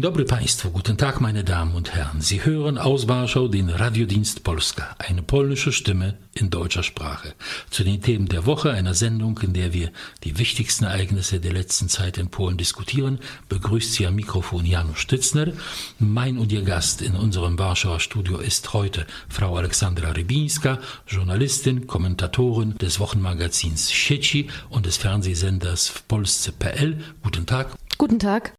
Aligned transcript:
Dzień 0.00 0.12
dobry 0.12 0.24
Państwu, 0.24 0.70
guten 0.70 0.96
Tag 0.96 1.20
meine 1.20 1.44
Damen 1.44 1.74
und 1.74 1.94
Herren. 1.94 2.22
Sie 2.22 2.40
hören 2.40 2.78
aus 2.78 3.06
Warschau 3.06 3.48
den 3.48 3.68
Radiodienst 3.68 4.42
Polska, 4.42 4.94
eine 4.98 5.22
polnische 5.22 5.72
Stimme 5.72 6.14
in 6.32 6.48
deutscher 6.48 6.82
Sprache. 6.82 7.34
Zu 7.70 7.84
den 7.84 8.00
Themen 8.00 8.26
der 8.26 8.46
Woche, 8.46 8.70
einer 8.70 8.94
Sendung, 8.94 9.38
in 9.42 9.52
der 9.52 9.74
wir 9.74 9.90
die 10.24 10.38
wichtigsten 10.38 10.84
Ereignisse 10.84 11.38
der 11.38 11.52
letzten 11.52 11.90
Zeit 11.90 12.16
in 12.16 12.30
Polen 12.30 12.56
diskutieren, 12.56 13.18
begrüßt 13.50 13.92
Sie 13.92 14.06
am 14.06 14.14
Mikrofon 14.14 14.64
Janusz 14.64 15.00
Stützner. 15.00 15.48
Mein 15.98 16.38
und 16.38 16.50
Ihr 16.50 16.62
Gast 16.62 17.02
in 17.02 17.14
unserem 17.14 17.58
Warschauer 17.58 18.00
Studio 18.00 18.38
ist 18.38 18.72
heute 18.72 19.06
Frau 19.28 19.56
Alexandra 19.56 20.12
Rybińska, 20.12 20.78
Journalistin, 21.08 21.86
Kommentatorin 21.86 22.78
des 22.78 23.00
Wochenmagazins 23.00 23.88
Sieci 23.88 24.48
und 24.70 24.86
des 24.86 24.96
Fernsehsenders 24.96 25.92
Polsce.pl. 26.08 26.96
Guten 27.22 27.44
Tag. 27.44 27.74
Guten 27.98 28.18
Tag. 28.18 28.54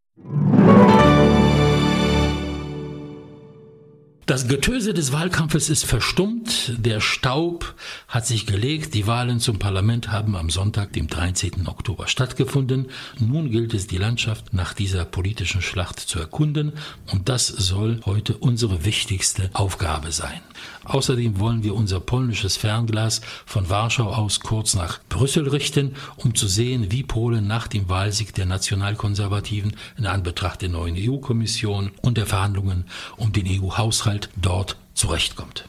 Das 4.31 4.47
Getöse 4.47 4.93
des 4.93 5.11
Wahlkampfes 5.11 5.67
ist 5.67 5.83
verstummt, 5.83 6.75
der 6.77 7.01
Staub 7.01 7.75
hat 8.07 8.25
sich 8.25 8.45
gelegt, 8.45 8.93
die 8.93 9.05
Wahlen 9.05 9.41
zum 9.41 9.59
Parlament 9.59 10.09
haben 10.09 10.37
am 10.37 10.49
Sonntag, 10.49 10.93
dem 10.93 11.07
13. 11.07 11.67
Oktober 11.67 12.07
stattgefunden. 12.07 12.87
Nun 13.19 13.51
gilt 13.51 13.73
es, 13.73 13.87
die 13.87 13.97
Landschaft 13.97 14.53
nach 14.53 14.73
dieser 14.73 15.03
politischen 15.03 15.61
Schlacht 15.61 15.99
zu 15.99 16.17
erkunden 16.17 16.71
und 17.11 17.27
das 17.27 17.47
soll 17.47 17.99
heute 18.05 18.37
unsere 18.37 18.85
wichtigste 18.85 19.49
Aufgabe 19.51 20.13
sein. 20.13 20.39
Außerdem 20.85 21.39
wollen 21.39 21.63
wir 21.63 21.75
unser 21.75 21.99
polnisches 21.99 22.57
Fernglas 22.57 23.21
von 23.45 23.69
Warschau 23.69 24.07
aus 24.07 24.39
kurz 24.39 24.75
nach 24.75 24.99
Brüssel 25.09 25.47
richten, 25.47 25.95
um 26.15 26.35
zu 26.35 26.47
sehen, 26.47 26.87
wie 26.89 27.03
Polen 27.03 27.47
nach 27.47 27.67
dem 27.67 27.89
Wahlsieg 27.89 28.33
der 28.33 28.45
Nationalkonservativen 28.45 29.75
in 29.97 30.05
Anbetracht 30.05 30.61
der 30.61 30.69
neuen 30.69 30.95
EU-Kommission 30.97 31.91
und 32.01 32.17
der 32.17 32.25
Verhandlungen 32.25 32.85
um 33.17 33.31
den 33.31 33.45
EU-Haushalt 33.47 34.20
dort 34.35 34.77
zurechtkommt. 34.93 35.65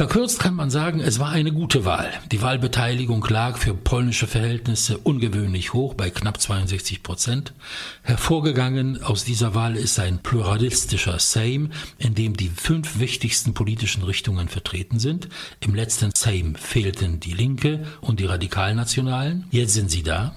Verkürzt 0.00 0.38
kann 0.38 0.54
man 0.54 0.70
sagen, 0.70 1.00
es 1.00 1.18
war 1.18 1.28
eine 1.28 1.52
gute 1.52 1.84
Wahl. 1.84 2.10
Die 2.30 2.40
Wahlbeteiligung 2.40 3.22
lag 3.28 3.58
für 3.58 3.74
polnische 3.74 4.26
Verhältnisse 4.26 4.96
ungewöhnlich 4.96 5.74
hoch 5.74 5.92
bei 5.92 6.08
knapp 6.08 6.40
62 6.40 7.02
Prozent. 7.02 7.52
Hervorgegangen 8.02 9.02
aus 9.02 9.24
dieser 9.24 9.54
Wahl 9.54 9.76
ist 9.76 9.98
ein 9.98 10.20
pluralistischer 10.22 11.18
Sejm, 11.18 11.72
in 11.98 12.14
dem 12.14 12.34
die 12.34 12.48
fünf 12.48 12.98
wichtigsten 12.98 13.52
politischen 13.52 14.02
Richtungen 14.04 14.48
vertreten 14.48 15.00
sind. 15.00 15.28
Im 15.58 15.74
letzten 15.74 16.12
Sejm 16.14 16.54
fehlten 16.54 17.20
die 17.20 17.34
Linke 17.34 17.84
und 18.00 18.20
die 18.20 18.26
Radikalnationalen. 18.26 19.48
Jetzt 19.50 19.74
sind 19.74 19.90
sie 19.90 20.02
da. 20.02 20.34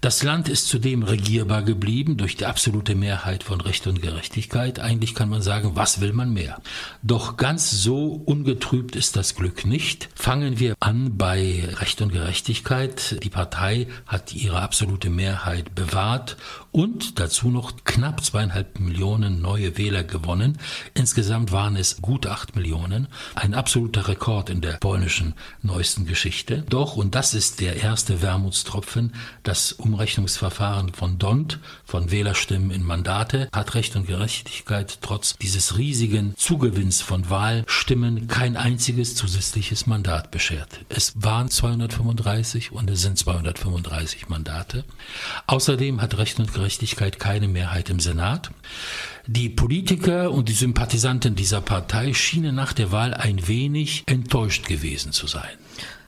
Das 0.00 0.22
Land 0.22 0.48
ist 0.48 0.68
zudem 0.68 1.02
regierbar 1.02 1.62
geblieben 1.62 2.16
durch 2.16 2.36
die 2.36 2.46
absolute 2.46 2.94
Mehrheit 2.94 3.44
von 3.44 3.60
Recht 3.60 3.86
und 3.86 4.02
Gerechtigkeit. 4.02 4.80
Eigentlich 4.80 5.14
kann 5.14 5.28
man 5.28 5.42
sagen, 5.42 5.72
was 5.74 6.00
will 6.00 6.12
man 6.12 6.32
mehr? 6.32 6.60
Doch 7.02 7.36
ganz 7.36 7.70
so 7.70 8.22
ungetrübt 8.24 8.96
ist 8.96 9.16
das 9.16 9.34
Glück 9.34 9.64
nicht. 9.64 10.08
Fangen 10.14 10.58
wir 10.58 10.74
an 10.80 11.16
bei 11.16 11.68
Recht 11.80 12.02
und 12.02 12.12
Gerechtigkeit. 12.12 13.22
Die 13.22 13.30
Partei 13.30 13.86
hat 14.06 14.32
ihre 14.34 14.60
absolute 14.60 15.10
Mehrheit 15.10 15.74
bewahrt 15.74 16.36
und 16.72 17.20
dazu 17.20 17.48
noch 17.48 17.84
knapp 17.84 18.24
zweieinhalb 18.24 18.80
Millionen 18.80 19.40
neue 19.40 19.76
Wähler 19.78 20.04
gewonnen. 20.04 20.58
Insgesamt 20.94 21.52
waren 21.52 21.76
es 21.76 22.00
gut 22.00 22.26
acht 22.26 22.56
Millionen. 22.56 23.08
Ein 23.34 23.54
absoluter 23.54 24.08
Rekord 24.08 24.50
in 24.50 24.60
der 24.60 24.78
polnischen 24.78 25.34
neuesten 25.62 26.06
Geschichte. 26.06 26.64
Doch, 26.68 26.96
und 26.96 27.14
das 27.14 27.34
ist 27.34 27.60
der 27.60 27.76
erste 27.76 28.22
Wermutstropfen, 28.22 29.14
das 29.42 29.61
Umrechnungsverfahren 29.70 30.92
von 30.92 31.18
DONT, 31.18 31.60
von 31.84 32.10
Wählerstimmen 32.10 32.72
in 32.72 32.82
Mandate, 32.82 33.48
hat 33.52 33.76
Recht 33.76 33.94
und 33.94 34.08
Gerechtigkeit 34.08 34.98
trotz 35.00 35.36
dieses 35.38 35.78
riesigen 35.78 36.34
Zugewinns 36.36 37.00
von 37.00 37.30
Wahlstimmen 37.30 38.26
kein 38.26 38.56
einziges 38.56 39.14
zusätzliches 39.14 39.86
Mandat 39.86 40.32
beschert. 40.32 40.80
Es 40.88 41.12
waren 41.14 41.48
235 41.48 42.72
und 42.72 42.90
es 42.90 43.02
sind 43.02 43.16
235 43.16 44.28
Mandate. 44.28 44.84
Außerdem 45.46 46.02
hat 46.02 46.18
Recht 46.18 46.40
und 46.40 46.52
Gerechtigkeit 46.52 47.20
keine 47.20 47.46
Mehrheit 47.46 47.90
im 47.90 48.00
Senat. 48.00 48.50
Die 49.26 49.48
Politiker 49.48 50.32
und 50.32 50.48
die 50.48 50.52
Sympathisanten 50.52 51.36
dieser 51.36 51.60
Partei 51.60 52.12
schienen 52.12 52.54
nach 52.54 52.72
der 52.72 52.90
Wahl 52.90 53.14
ein 53.14 53.46
wenig 53.46 54.02
enttäuscht 54.06 54.66
gewesen 54.66 55.12
zu 55.12 55.26
sein. 55.26 55.50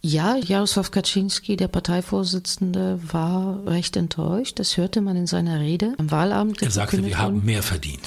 Ja, 0.03 0.37
Jaroslaw 0.37 0.91
Kaczynski, 0.91 1.57
der 1.57 1.69
Parteivorsitzende, 1.69 3.01
war 3.11 3.61
recht 3.67 3.97
enttäuscht. 3.97 4.59
Das 4.59 4.77
hörte 4.77 5.01
man 5.01 5.17
in 5.17 5.27
seiner 5.27 5.61
Rede 5.61 5.95
am 5.97 6.11
Wahlabend. 6.11 6.61
Er 6.61 6.71
sagte, 6.71 7.03
wir 7.05 7.17
haben 7.17 7.45
mehr 7.45 7.63
verdient. 7.63 8.03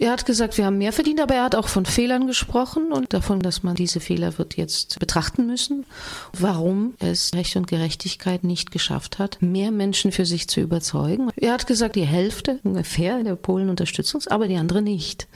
Er 0.00 0.12
hat 0.12 0.24
gesagt, 0.24 0.56
wir 0.56 0.64
haben 0.64 0.78
mehr 0.78 0.94
verdient, 0.94 1.20
aber 1.20 1.34
er 1.34 1.44
hat 1.44 1.54
auch 1.54 1.68
von 1.68 1.84
Fehlern 1.84 2.26
gesprochen 2.26 2.90
und 2.90 3.12
davon, 3.12 3.40
dass 3.40 3.62
man 3.62 3.74
diese 3.76 4.00
Fehler 4.00 4.38
wird 4.38 4.56
jetzt 4.56 4.98
betrachten 4.98 5.46
müssen. 5.46 5.84
Warum 6.32 6.94
es 7.00 7.34
Recht 7.34 7.54
und 7.56 7.66
Gerechtigkeit 7.66 8.42
nicht 8.42 8.70
geschafft 8.70 9.18
hat, 9.18 9.42
mehr 9.42 9.70
Menschen 9.70 10.10
für 10.10 10.24
sich 10.24 10.48
zu 10.48 10.60
überzeugen. 10.60 11.28
Er 11.36 11.52
hat 11.52 11.66
gesagt, 11.66 11.96
die 11.96 12.06
Hälfte 12.06 12.60
ungefähr 12.62 13.22
der 13.22 13.34
Polen 13.34 13.68
unterstützt 13.68 14.14
uns, 14.14 14.26
aber 14.26 14.48
die 14.48 14.56
andere 14.56 14.80
nicht. 14.80 15.28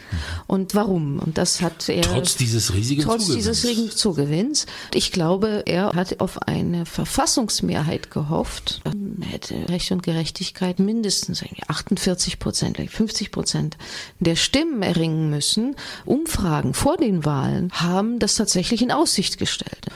Und 0.47 0.75
warum? 0.75 1.19
Und 1.19 1.36
das 1.36 1.60
hat 1.60 1.91
er. 1.91 2.00
Trotz 2.00 2.36
dieses 2.36 2.72
riesigen 2.72 3.02
trotz 3.02 3.26
Zugewinns. 3.26 3.44
dieses 3.44 3.64
riesigen 3.69 3.91
Zugewinns. 3.91 4.66
Ich 4.94 5.12
glaube, 5.12 5.64
er 5.66 5.92
hat 5.92 6.20
auf 6.20 6.41
eine 6.48 6.86
Verfassungsmehrheit 6.86 8.10
gehofft. 8.10 8.81
Er 9.20 9.26
hätte 9.26 9.69
Recht 9.69 9.92
und 9.92 10.02
Gerechtigkeit 10.02 10.78
mindestens 10.78 11.44
48 11.69 12.38
Prozent, 12.38 12.78
50 12.78 13.31
Prozent 13.31 13.76
der 14.20 14.36
Stimmen 14.36 14.53
erringen 14.82 15.31
müssen. 15.31 15.76
Umfragen 16.04 16.75
vor 16.75 16.97
den 16.97 17.25
Wahlen 17.25 17.70
haben 17.72 18.19
das 18.19 18.37
tatsächlich 18.37 18.82
in 18.82 18.92
Aussicht 18.92 19.38
gestellt. 19.38 19.87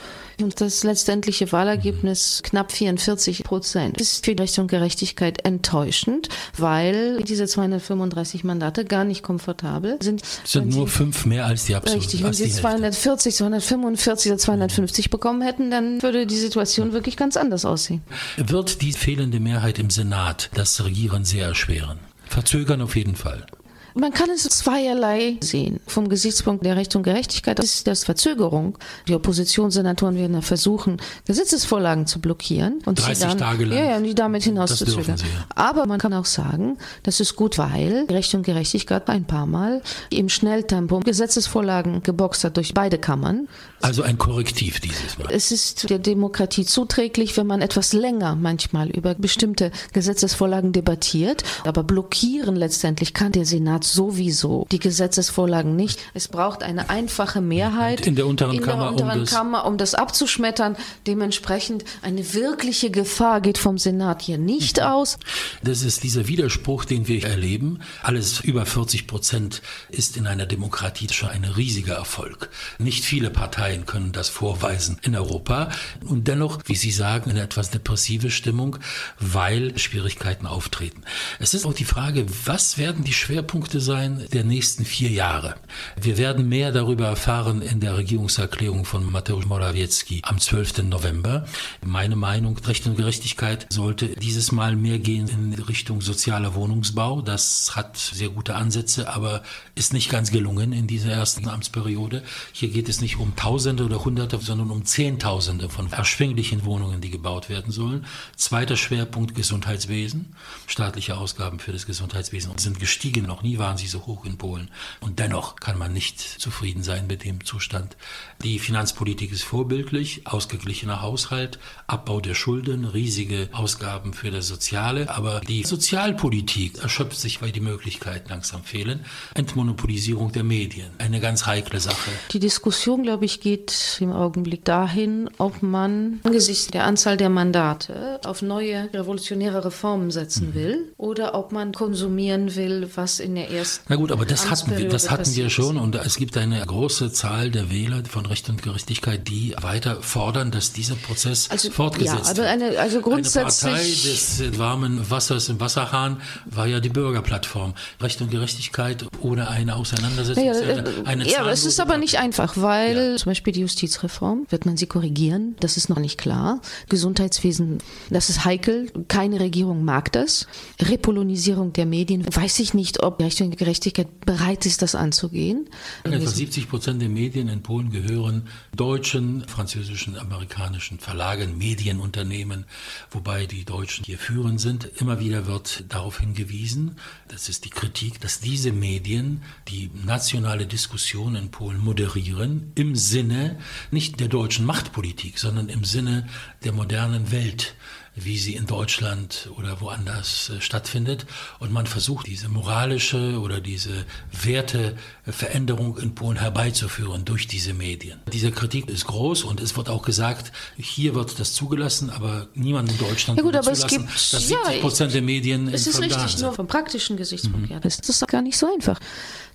Und 0.41 0.61
das 0.61 0.83
letztendliche 0.83 1.51
Wahlergebnis 1.51 2.41
knapp 2.43 2.71
44 2.71 3.43
Prozent 3.43 3.99
ist 3.99 4.25
für 4.25 4.37
Recht 4.37 4.57
und 4.59 4.67
Gerechtigkeit 4.67 5.45
enttäuschend, 5.45 6.29
weil 6.57 7.21
diese 7.23 7.45
235 7.45 8.43
Mandate 8.43 8.85
gar 8.85 9.03
nicht 9.03 9.21
komfortabel 9.21 9.97
sind. 10.01 10.21
sind 10.45 10.69
nur 10.69 10.87
fünf 10.87 11.25
mehr 11.25 11.45
als 11.45 11.65
die 11.65 11.75
absolute. 11.75 12.05
Richtig, 12.05 12.23
wenn 12.23 12.33
sie 12.33 12.49
240, 12.49 13.35
245 13.35 14.31
oder 14.31 14.39
250 14.39 15.09
bekommen 15.09 15.41
hätten, 15.41 15.71
dann 15.71 16.01
würde 16.01 16.25
die 16.25 16.37
Situation 16.37 16.93
wirklich 16.93 17.17
ganz 17.17 17.35
anders 17.35 17.65
aussehen. 17.65 18.01
Wird 18.37 18.81
die 18.81 18.93
fehlende 18.93 19.39
Mehrheit 19.39 19.79
im 19.79 19.89
Senat 19.89 20.49
das 20.53 20.83
Regieren 20.83 21.25
sehr 21.25 21.47
erschweren? 21.47 21.99
Verzögern 22.25 22.81
auf 22.81 22.95
jeden 22.95 23.15
Fall. 23.15 23.45
Man 23.95 24.11
kann 24.11 24.29
es 24.29 24.43
zweierlei 24.43 25.37
sehen. 25.41 25.79
Vom 25.87 26.09
Gesichtspunkt 26.09 26.65
der 26.65 26.75
Recht 26.75 26.95
und 26.95 27.03
Gerechtigkeit 27.03 27.59
ist 27.59 27.87
das 27.87 28.03
Verzögerung. 28.03 28.77
Die 29.07 29.15
Oppositionssenatoren 29.15 30.15
werden 30.15 30.41
versuchen, 30.41 30.97
Gesetzesvorlagen 31.25 32.07
zu 32.07 32.19
blockieren 32.19 32.79
und 32.85 32.99
30 32.99 33.17
sie 33.17 33.27
dann, 33.27 33.37
Tage 33.37 33.65
lang. 33.65 33.77
Ja, 33.77 33.85
ja, 33.91 33.99
die 33.99 34.15
damit 34.15 34.43
hinauszuzögern. 34.43 35.15
Aber 35.55 35.85
man 35.85 35.99
kann 35.99 36.13
auch 36.13 36.25
sagen, 36.25 36.77
das 37.03 37.19
ist 37.19 37.35
gut, 37.35 37.57
weil 37.57 38.05
Recht 38.09 38.33
und 38.33 38.43
Gerechtigkeit 38.43 39.09
ein 39.09 39.25
paar 39.25 39.45
Mal 39.45 39.81
im 40.09 40.29
Schnelltempo 40.29 40.99
Gesetzesvorlagen 40.99 42.03
geboxt 42.03 42.43
hat 42.43 42.57
durch 42.57 42.73
beide 42.73 42.97
Kammern. 42.97 43.47
Also 43.81 44.03
ein 44.03 44.17
Korrektiv 44.17 44.79
dieses 44.79 45.17
Mal. 45.17 45.27
Es 45.31 45.51
ist 45.51 45.89
der 45.89 45.99
Demokratie 45.99 46.65
zuträglich, 46.65 47.37
wenn 47.37 47.47
man 47.47 47.61
etwas 47.61 47.93
länger 47.93 48.35
manchmal 48.35 48.89
über 48.89 49.15
bestimmte 49.15 49.71
Gesetzesvorlagen 49.93 50.73
debattiert. 50.73 51.43
Aber 51.65 51.83
blockieren 51.83 52.55
letztendlich 52.55 53.13
kann 53.13 53.31
der 53.31 53.45
Senat 53.45 53.78
sowieso 53.83 54.65
die 54.71 54.79
Gesetzesvorlagen 54.79 55.75
nicht. 55.75 55.99
Es 56.13 56.27
braucht 56.27 56.63
eine 56.63 56.89
einfache 56.89 57.41
Mehrheit 57.41 58.05
in 58.05 58.15
der 58.15 58.27
unteren, 58.27 58.55
in 58.55 58.61
Kammer, 58.61 58.83
der 58.83 58.91
unteren 58.91 59.11
um, 59.11 59.19
das 59.19 59.31
Kammer, 59.31 59.65
um 59.65 59.77
das 59.77 59.95
abzuschmettern. 59.95 60.75
Dementsprechend 61.07 61.85
eine 62.01 62.33
wirkliche 62.33 62.91
Gefahr 62.91 63.41
geht 63.41 63.57
vom 63.57 63.77
Senat 63.77 64.21
hier 64.21 64.37
nicht 64.37 64.81
aus. 64.81 65.17
Das 65.63 65.83
ist 65.83 66.03
dieser 66.03 66.27
Widerspruch, 66.27 66.85
den 66.85 67.07
wir 67.07 67.23
erleben. 67.25 67.79
Alles 68.03 68.39
über 68.39 68.65
40 68.65 69.07
Prozent 69.07 69.61
ist 69.89 70.17
in 70.17 70.27
einer 70.27 70.45
Demokratie 70.45 71.07
schon 71.11 71.29
ein 71.29 71.43
riesiger 71.43 71.95
Erfolg. 71.95 72.49
Nicht 72.77 73.03
viele 73.03 73.29
Parteien 73.29 73.85
können 73.85 74.11
das 74.11 74.29
vorweisen 74.29 74.97
in 75.01 75.15
Europa. 75.15 75.69
Und 76.05 76.27
dennoch, 76.27 76.59
wie 76.65 76.75
Sie 76.75 76.91
sagen, 76.91 77.29
eine 77.29 77.41
etwas 77.41 77.69
depressive 77.69 78.31
Stimmung, 78.31 78.77
weil 79.19 79.77
Schwierigkeiten 79.77 80.47
auftreten. 80.47 81.03
Es 81.39 81.53
ist 81.53 81.65
auch 81.65 81.73
die 81.73 81.85
Frage, 81.85 82.25
was 82.45 82.77
werden 82.77 83.03
die 83.03 83.13
Schwerpunkte 83.13 83.68
Schwerpunkte 83.69 83.79
sein 83.81 84.25
der 84.33 84.43
nächsten 84.43 84.83
vier 84.83 85.11
Jahre. 85.11 85.55
Wir 85.99 86.17
werden 86.17 86.49
mehr 86.49 86.71
darüber 86.71 87.05
erfahren 87.05 87.61
in 87.61 87.79
der 87.79 87.97
Regierungserklärung 87.97 88.83
von 88.83 89.11
Mateusz 89.11 89.45
Morawiecki 89.45 90.21
am 90.23 90.39
12. 90.39 90.83
November. 90.83 91.45
Meine 91.85 92.15
Meinung, 92.15 92.57
Recht 92.57 92.87
und 92.87 92.97
Gerechtigkeit 92.97 93.67
sollte 93.69 94.07
dieses 94.07 94.51
Mal 94.51 94.75
mehr 94.75 94.97
gehen 94.97 95.27
in 95.27 95.53
Richtung 95.53 96.01
sozialer 96.01 96.55
Wohnungsbau. 96.55 97.21
Das 97.21 97.75
hat 97.75 97.97
sehr 97.97 98.29
gute 98.29 98.55
Ansätze, 98.55 99.07
aber 99.09 99.43
ist 99.75 99.93
nicht 99.93 100.09
ganz 100.09 100.31
gelungen 100.31 100.73
in 100.73 100.87
dieser 100.87 101.11
ersten 101.11 101.47
Amtsperiode. 101.47 102.23
Hier 102.51 102.69
geht 102.69 102.89
es 102.89 103.01
nicht 103.01 103.17
um 103.17 103.35
Tausende 103.35 103.85
oder 103.85 104.03
Hunderte, 104.03 104.39
sondern 104.39 104.71
um 104.71 104.85
Zehntausende 104.85 105.69
von 105.69 105.91
erschwinglichen 105.91 106.65
Wohnungen, 106.65 107.01
die 107.01 107.11
gebaut 107.11 107.49
werden 107.49 107.71
sollen. 107.71 108.05
Zweiter 108.35 108.77
Schwerpunkt 108.77 109.35
Gesundheitswesen. 109.35 110.33
Staatliche 110.65 111.17
Ausgaben 111.17 111.59
für 111.59 111.71
das 111.71 111.85
Gesundheitswesen 111.85 112.57
sind 112.57 112.79
gestiegen. 112.79 113.25
Noch 113.25 113.43
nie 113.43 113.58
waren 113.59 113.77
sie 113.77 113.87
so 113.87 114.05
hoch 114.05 114.25
in 114.25 114.37
Polen. 114.37 114.69
Und 114.99 115.19
dennoch 115.19 115.57
kann 115.57 115.77
man 115.77 115.93
nicht 115.93 116.19
zufrieden 116.19 116.83
sein 116.83 117.07
mit 117.07 117.23
dem 117.23 117.43
Zustand. 117.45 117.97
Die 118.43 118.59
Finanzpolitik 118.59 119.31
ist 119.31 119.43
vorbildlich, 119.43 120.25
ausgeglichener 120.25 121.01
Haushalt, 121.01 121.59
Abbau 121.87 122.21
der 122.21 122.33
Schulden, 122.33 122.85
riesige 122.85 123.49
Ausgaben 123.51 124.13
für 124.13 124.31
das 124.31 124.47
Soziale. 124.47 125.09
Aber 125.09 125.41
die 125.41 125.63
Sozialpolitik 125.63 126.81
erschöpft 126.81 127.19
sich, 127.19 127.41
weil 127.41 127.51
die 127.51 127.59
Möglichkeiten 127.59 128.29
langsam 128.29 128.63
fehlen. 128.63 129.05
Entmonopolisierung 129.35 130.31
der 130.31 130.43
Medien, 130.43 130.89
eine 130.97 131.19
ganz 131.19 131.45
heikle 131.45 131.79
Sache. 131.79 132.11
Die 132.31 132.39
Diskussion, 132.39 133.03
glaube 133.03 133.25
ich, 133.25 133.41
geht 133.41 133.97
im 133.99 134.13
Augenblick 134.13 134.63
dahin, 134.65 135.29
ob 135.37 135.61
man 135.61 136.19
angesichts 136.23 136.67
der 136.67 136.85
Anzahl 136.85 137.17
der 137.17 137.29
Mandate 137.29 138.21
auf 138.25 138.41
neue 138.41 138.89
revolutionäre 138.93 139.65
Reformen 139.65 140.11
setzen 140.11 140.49
mhm. 140.49 140.53
will 140.53 140.93
oder 140.97 141.35
ob 141.35 141.51
man 141.51 141.73
konsumieren 141.73 142.55
will, 142.55 142.89
was 142.95 143.19
in 143.19 143.35
der 143.35 143.48
ersten. 143.49 143.85
Na 143.89 143.95
gut, 143.95 144.11
aber 144.11 144.25
das 144.25 144.49
hatten 144.49 144.77
wir, 144.77 144.89
das 144.89 145.09
hatten 145.09 145.35
wir 145.35 145.49
schon 145.49 145.77
und 145.77 145.95
es 145.95 146.15
gibt 146.17 146.37
eine 146.37 146.63
große 146.65 147.11
Zahl 147.11 147.51
der 147.51 147.69
Wähler 147.69 148.03
von 148.09 148.25
Recht 148.25 148.49
und 148.49 148.61
Gerechtigkeit, 148.61 149.27
die 149.27 149.55
weiter 149.61 150.01
fordern, 150.01 150.51
dass 150.51 150.73
dieser 150.73 150.95
Prozess 150.95 151.49
also, 151.49 151.71
fortgesetzt 151.71 152.23
ja, 152.23 152.29
also 152.29 152.41
eine, 152.43 152.79
also 152.79 153.01
grundsätzlich 153.01 153.63
eine 153.63 153.77
Partei 153.77 153.89
des 153.89 154.59
warmen 154.59 155.09
Wassers 155.09 155.49
im 155.49 155.59
Wasserhahn 155.59 156.21
war 156.45 156.67
ja 156.67 156.79
die 156.79 156.89
Bürgerplattform. 156.89 157.73
Recht 158.01 158.21
und 158.21 158.31
Gerechtigkeit 158.31 159.05
ohne 159.21 159.49
eine 159.49 159.75
Auseinandersetzung. 159.75 160.43
Ja, 160.43 160.53
ja, 160.53 160.83
eine 161.05 161.27
ja 161.27 161.39
aber 161.39 161.51
es 161.51 161.65
ist 161.65 161.79
aber 161.79 161.97
nicht 161.97 162.19
einfach, 162.19 162.57
weil 162.57 163.11
ja. 163.11 163.15
zum 163.17 163.31
Beispiel 163.31 163.53
die 163.53 163.61
Justizreform, 163.61 164.45
wird 164.49 164.65
man 164.65 164.77
sie 164.77 164.87
korrigieren? 164.87 165.55
Das 165.59 165.77
ist 165.77 165.89
noch 165.89 165.99
nicht 165.99 166.17
klar. 166.17 166.61
Gesundheitswesen, 166.89 167.79
das 168.09 168.29
ist 168.29 168.45
heikel. 168.45 168.91
Keine 169.07 169.39
Regierung 169.39 169.83
mag 169.83 170.11
das. 170.11 170.47
Repolonisierung 170.81 171.73
der 171.73 171.85
Medien, 171.85 172.25
weiß 172.33 172.59
ich 172.59 172.73
nicht, 172.73 173.03
ob 173.03 173.19
Recht 173.19 173.38
und 173.47 173.57
Gerechtigkeit 173.57 174.21
bereit 174.21 174.65
ist, 174.65 174.81
das 174.81 174.95
anzugehen. 174.95 175.69
Etwa 176.03 176.27
70 176.27 176.69
Prozent 176.69 177.01
der 177.01 177.09
Medien 177.09 177.47
in 177.47 177.61
Polen 177.61 177.91
gehören 177.91 178.47
deutschen, 178.75 179.47
französischen, 179.47 180.17
amerikanischen 180.17 180.99
Verlagen, 180.99 181.57
Medienunternehmen, 181.57 182.65
wobei 183.11 183.45
die 183.45 183.65
Deutschen 183.65 184.05
hier 184.05 184.17
führend 184.17 184.59
sind. 184.61 184.89
Immer 184.99 185.19
wieder 185.19 185.47
wird 185.47 185.85
darauf 185.89 186.19
hingewiesen, 186.19 186.97
das 187.27 187.49
ist 187.49 187.65
die 187.65 187.69
Kritik, 187.69 188.19
dass 188.21 188.39
diese 188.39 188.71
Medien 188.71 189.43
die 189.67 189.89
nationale 190.05 190.65
Diskussion 190.65 191.35
in 191.35 191.51
Polen 191.51 191.79
moderieren 191.79 192.71
im 192.75 192.95
Sinne 192.95 193.59
nicht 193.91 194.19
der 194.19 194.27
deutschen 194.27 194.65
Machtpolitik, 194.65 195.39
sondern 195.39 195.69
im 195.69 195.83
Sinne 195.83 196.27
der 196.63 196.71
modernen 196.71 197.31
Welt 197.31 197.75
wie 198.23 198.37
sie 198.37 198.55
in 198.55 198.65
Deutschland 198.65 199.49
oder 199.57 199.81
woanders 199.81 200.49
äh, 200.49 200.61
stattfindet. 200.61 201.25
Und 201.59 201.71
man 201.71 201.87
versucht, 201.87 202.27
diese 202.27 202.49
moralische 202.49 203.39
oder 203.39 203.61
diese 203.61 204.05
Werteveränderung 204.31 205.97
in 205.97 206.15
Polen 206.15 206.37
herbeizuführen 206.37 207.25
durch 207.25 207.47
diese 207.47 207.73
Medien. 207.73 208.19
Diese 208.31 208.51
Kritik 208.51 208.89
ist 208.89 209.05
groß 209.05 209.43
und 209.43 209.59
es 209.61 209.75
wird 209.77 209.89
auch 209.89 210.03
gesagt, 210.03 210.51
hier 210.77 211.15
wird 211.15 211.39
das 211.39 211.53
zugelassen, 211.53 212.09
aber 212.09 212.47
niemand 212.53 212.91
in 212.91 212.97
Deutschland 212.97 213.37
ja 213.37 213.43
gut, 213.43 213.55
aber 213.55 213.71
es 213.71 213.87
gibt, 213.87 214.09
dass 214.09 214.47
70 214.47 214.81
Prozent 214.81 215.13
der 215.13 215.21
Medien 215.21 215.67
Es 215.73 215.87
ist 215.87 216.01
richtig, 216.01 216.39
nur 216.39 216.53
vom 216.53 216.67
praktischen 216.67 217.17
Gesichtspunkt 217.17 217.67
mhm. 217.67 217.73
her. 217.73 217.79
Das 217.79 217.99
ist 217.99 218.27
gar 218.27 218.41
nicht 218.41 218.57
so 218.57 218.71
einfach. 218.71 218.99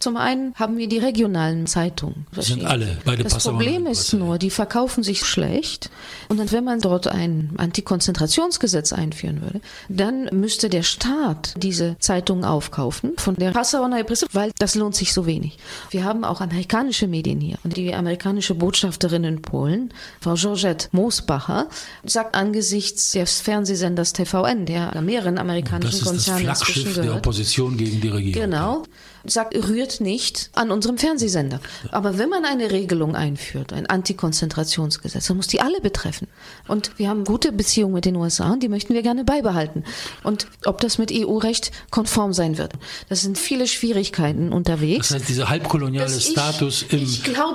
Zum 0.05 0.19
einen 0.19 0.53
haben 0.57 0.77
wir 0.77 0.87
die 0.87 0.99
regionalen 0.99 1.67
Zeitungen. 1.67 2.27
Das 2.35 2.49
sind 2.49 2.63
alle, 2.63 2.99
beide 3.07 3.23
Das 3.23 3.43
Problem 3.43 3.87
ist 3.87 4.13
nur, 4.13 4.37
die 4.37 4.51
verkaufen 4.51 5.03
sich 5.03 5.25
schlecht. 5.25 5.91
Und 6.29 6.39
dann, 6.39 6.53
wenn 6.53 6.63
man 6.63 6.83
dort 6.83 7.09
ein 7.09 7.55
Antikonzentrationsgesetz 7.57 8.93
einführen 8.93 9.41
würde, 9.41 9.63
dann 9.89 10.29
müsste 10.31 10.69
der 10.69 10.83
Staat 10.83 11.55
diese 11.57 11.97
Zeitungen 12.01 12.45
aufkaufen 12.45 13.15
von 13.17 13.37
der 13.37 13.53
Passauer 13.53 13.89
Presse, 14.05 14.27
weil 14.33 14.53
das 14.59 14.75
lohnt 14.75 14.95
sich 14.95 15.15
so 15.15 15.25
wenig. 15.25 15.57
Wir 15.89 16.05
haben 16.05 16.25
auch 16.25 16.43
amerikanische 16.43 17.09
Medien 17.09 17.41
hier. 17.41 17.57
Und 17.65 17.79
die 17.79 17.95
amerikanische 17.95 18.55
Botschafterin 18.55 19.25
in 19.25 19.41
Polen, 19.41 19.95
Frau 20.21 20.35
Georgette 20.35 20.89
Moosbacher, 20.93 21.71
sagt 22.05 22.35
angesichts 22.35 23.13
des 23.13 23.41
Fernsehsenders 23.41 24.13
TVN, 24.13 24.67
der 24.67 25.01
mehreren 25.01 25.39
amerikanischen 25.39 26.05
Konzernen 26.05 26.45
das 26.45 26.61
ist 26.61 26.67
das 26.69 26.75
Flaggschiff 26.75 27.03
der 27.03 27.15
Opposition 27.15 27.79
gegen 27.79 28.03
die 28.03 28.09
Regierung. 28.09 28.43
Genau 28.43 28.83
sagt, 29.27 29.55
rührt 29.55 30.01
nicht 30.01 30.51
an 30.55 30.71
unserem 30.71 30.99
Fernsehsender. 30.99 31.61
Aber 31.91 32.19
wenn 32.19 32.29
man 32.29 32.45
eine 32.45 32.71
Regelung 32.71 33.17
einführt, 33.17 33.73
ein 33.73 33.87
Antikonzentrationsgesetz, 33.87 35.27
dann 35.27 35.37
muss 35.37 35.47
die 35.47 35.61
alle 35.61 35.81
betreffen. 35.81 36.29
Und 36.69 36.99
wir 36.99 37.09
haben 37.09 37.25
gute 37.25 37.53
Beziehungen 37.53 37.95
mit 37.95 38.05
den 38.05 38.17
USA 38.17 38.53
und 38.53 38.63
die 38.63 38.69
möchten 38.69 38.95
wir 38.95 39.03
gerne 39.03 39.25
beibehalten. 39.25 39.85
Und 40.23 40.47
ob 40.65 40.81
das 40.81 40.99
mit 40.99 41.11
EU-Recht 41.13 41.73
konform 41.91 42.33
sein 42.33 42.59
wird, 42.59 42.73
das 43.09 43.23
sind 43.23 43.39
viele 43.39 43.67
Schwierigkeiten 43.67 44.53
unterwegs. 44.53 45.09
Das 45.09 45.21
heißt, 45.21 45.29
dieser 45.29 45.49
halbkoloniale 45.49 46.21
Status 46.21 46.85
im, 46.91 47.07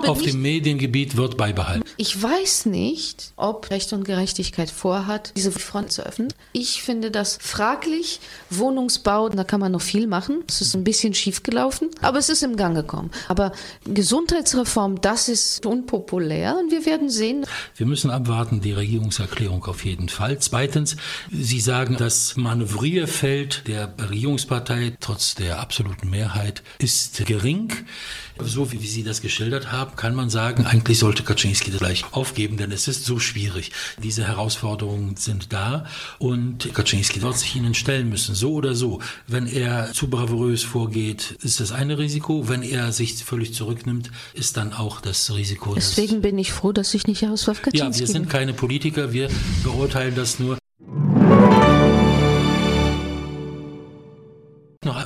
auf 0.06 0.22
nicht, 0.22 0.34
dem 0.34 0.42
Mediengebiet 0.42 1.18
wird 1.18 1.38
beibehalten. 1.38 1.84
Ich 1.98 2.22
weiß 2.22 2.66
nicht, 2.66 3.32
ob 3.36 3.70
Recht 3.70 3.94
und 3.94 4.04
Gerechtigkeit 4.04 4.70
vorhat, 4.70 5.34
diese 5.36 5.52
Front 5.52 5.92
zu 5.92 6.06
öffnen. 6.06 6.34
Ich 6.54 6.82
finde 6.82 7.12
das 7.12 7.38
fraglich. 7.42 8.20
Wohnungsbau, 8.50 9.30
da 9.30 9.44
kann 9.44 9.60
man 9.60 9.72
noch 9.72 9.82
viel 9.82 10.08
machen. 10.08 10.44
Es 10.48 10.62
ist 10.62 10.76
ein 10.76 10.84
bisschen 10.84 11.14
schiefgelaufen 11.14 11.59
gelaufen, 11.60 11.90
aber 12.02 12.20
es 12.20 12.30
ist 12.30 12.44
im 12.44 12.56
Gang 12.56 12.76
gekommen. 12.76 13.12
Aber 13.28 13.52
Gesundheitsreform, 13.86 15.02
das 15.02 15.28
ist 15.28 15.66
unpopulär 15.66 16.58
und 16.58 16.72
wir 16.72 16.86
werden 16.86 17.10
sehen. 17.10 17.46
Wir 17.76 17.86
müssen 17.86 18.10
abwarten, 18.10 18.62
die 18.62 18.72
Regierungserklärung 18.72 19.66
auf 19.66 19.84
jeden 19.84 20.10
Fall. 20.10 20.40
Zweitens, 20.40 20.96
Sie 21.32 21.60
sagen, 21.60 21.98
das 21.98 22.38
Manövrierfeld 22.38 23.68
der 23.68 23.94
Regierungspartei 24.10 24.96
trotz 25.00 25.36
der 25.36 25.60
absoluten 25.60 26.10
Mehrheit 26.10 26.64
ist 26.80 27.26
gering. 27.26 27.74
So 28.42 28.72
wie 28.72 28.78
Sie 28.78 29.04
das 29.04 29.22
geschildert 29.22 29.72
haben, 29.72 29.96
kann 29.96 30.16
man 30.16 30.30
sagen, 30.30 30.66
eigentlich 30.66 31.00
sollte 31.00 31.24
Kaczynski 31.24 31.72
das 31.72 31.80
gleich 31.80 32.06
aufgeben, 32.12 32.58
denn 32.58 32.72
es 32.72 32.88
ist 32.88 33.06
so 33.06 33.20
schwierig. 33.20 33.72
Diese 34.02 34.26
Herausforderungen 34.28 35.16
sind 35.18 35.52
da 35.54 35.86
und 36.18 36.74
Kaczynski 36.74 37.22
wird 37.22 37.38
sich 37.38 37.56
ihnen 37.56 37.74
stellen 37.74 38.10
müssen, 38.10 38.36
so 38.36 38.54
oder 38.54 38.76
so. 38.76 39.00
Wenn 39.28 39.48
er 39.48 39.92
zu 39.94 40.10
bravourös 40.10 40.64
vorgeht, 40.64 41.38
ist 41.42 41.60
das 41.60 41.72
eine 41.72 41.98
Risiko. 41.98 42.48
Wenn 42.48 42.64
er 42.64 42.92
sich 42.92 43.16
völlig 43.24 43.54
zurücknimmt, 43.54 44.12
ist 44.34 44.58
dann 44.58 44.74
auch 44.74 45.02
das 45.02 45.34
Risiko. 45.34 45.76
Deswegen 45.76 46.22
bin 46.22 46.38
ich 46.38 46.52
froh, 46.52 46.72
dass 46.72 46.94
ich 46.94 47.08
nicht 47.08 47.22
Jaroslav 47.22 47.62
Kaczynski 47.62 48.04
Ja, 48.04 48.08
wir 48.08 48.08
sind 48.08 48.30
keine 48.30 48.54
Politiker, 48.54 49.14
wir 49.14 49.30
beurteilen 49.64 50.16
das 50.16 50.40
nur. 50.40 50.58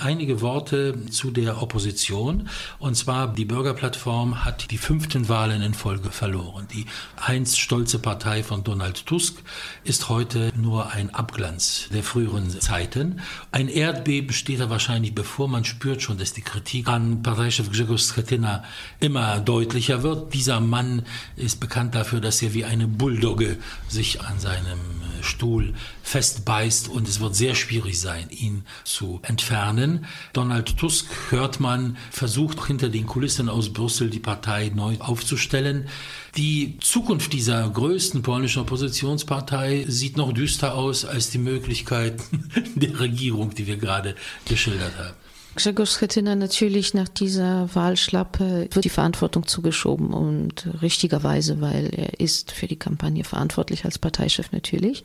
Einige 0.03 0.41
Worte 0.41 1.05
zu 1.10 1.31
der 1.31 1.62
Opposition. 1.62 2.50
Und 2.79 2.95
zwar, 2.95 3.33
die 3.33 3.45
Bürgerplattform 3.45 4.43
hat 4.43 4.69
die 4.72 4.77
fünften 4.77 5.29
Wahlen 5.29 5.62
in 5.62 5.74
Folge 5.74 6.12
verloren. 6.12 6.67
Die 6.74 6.86
einst 7.15 7.60
stolze 7.60 8.00
Partei 8.00 8.43
von 8.43 8.63
Donald 8.63 9.05
Tusk 9.05 9.41
ist 9.83 10.10
heute 10.10 10.51
nur 10.55 10.91
ein 10.91 11.13
Abglanz 11.13 11.89
der 11.93 12.03
früheren 12.03 12.50
Zeiten. 12.50 13.22
Ein 13.51 13.69
Erdbeben 13.69 14.33
steht 14.33 14.60
da 14.60 14.69
wahrscheinlich 14.69 15.15
bevor. 15.15 15.48
Man 15.48 15.65
spürt 15.65 16.01
schon, 16.01 16.17
dass 16.17 16.33
die 16.33 16.41
Kritik 16.41 16.88
an 16.88 17.24
Parteichef 17.24 17.72
Grzegorz 17.72 18.13
Schetyna 18.13 18.63
immer 19.00 19.39
deutlicher 19.39 20.03
wird. 20.03 20.33
Dieser 20.33 20.60
Mann 20.60 21.03
ist 21.36 21.60
bekannt 21.60 21.95
dafür, 21.95 22.19
dass 22.19 22.41
er 22.41 22.53
wie 22.53 22.65
eine 22.65 22.88
Bulldogge 22.88 23.57
sich 23.88 24.22
an 24.22 24.39
seinem 24.39 24.79
Stuhl 25.22 25.74
festbeißt 26.03 26.89
und 26.89 27.07
es 27.07 27.19
wird 27.19 27.36
sehr 27.36 27.55
schwierig 27.55 28.00
sein, 28.00 28.27
ihn 28.29 28.65
zu 28.83 29.19
entfernen. 29.24 29.92
Donald 30.33 30.77
Tusk, 30.77 31.07
hört 31.29 31.59
man, 31.59 31.97
versucht 32.12 32.65
hinter 32.65 32.89
den 32.89 33.05
Kulissen 33.05 33.50
aus 33.50 33.71
Brüssel 33.71 34.09
die 34.09 34.19
Partei 34.19 34.71
neu 34.73 34.97
aufzustellen. 35.00 35.88
Die 36.35 36.77
Zukunft 36.79 37.33
dieser 37.33 37.69
größten 37.69 38.21
polnischen 38.21 38.62
Oppositionspartei 38.62 39.85
sieht 39.88 40.17
noch 40.17 40.33
düster 40.33 40.73
aus 40.75 41.05
als 41.05 41.29
die 41.29 41.38
Möglichkeiten 41.38 42.50
der 42.75 43.00
Regierung, 43.00 43.53
die 43.53 43.67
wir 43.67 43.77
gerade 43.77 44.15
geschildert 44.45 44.97
haben. 44.97 45.23
Grzegorz 45.55 46.00
Schetyna 46.00 46.36
natürlich 46.36 46.95
nach 46.95 47.07
dieser 47.07 47.69
Wahlschlappe 47.75 48.67
wird 48.72 48.86
die 48.86 48.89
Verantwortung 48.89 49.45
zugeschoben 49.45 50.12
und 50.12 50.67
richtigerweise, 50.81 51.62
weil 51.62 51.91
er 51.93 52.19
ist 52.19 52.51
für 52.51 52.65
die 52.65 52.75
Kampagne 52.75 53.24
verantwortlich 53.24 53.86
als 53.86 54.00
Parteichef 54.00 54.51
natürlich 54.51 55.03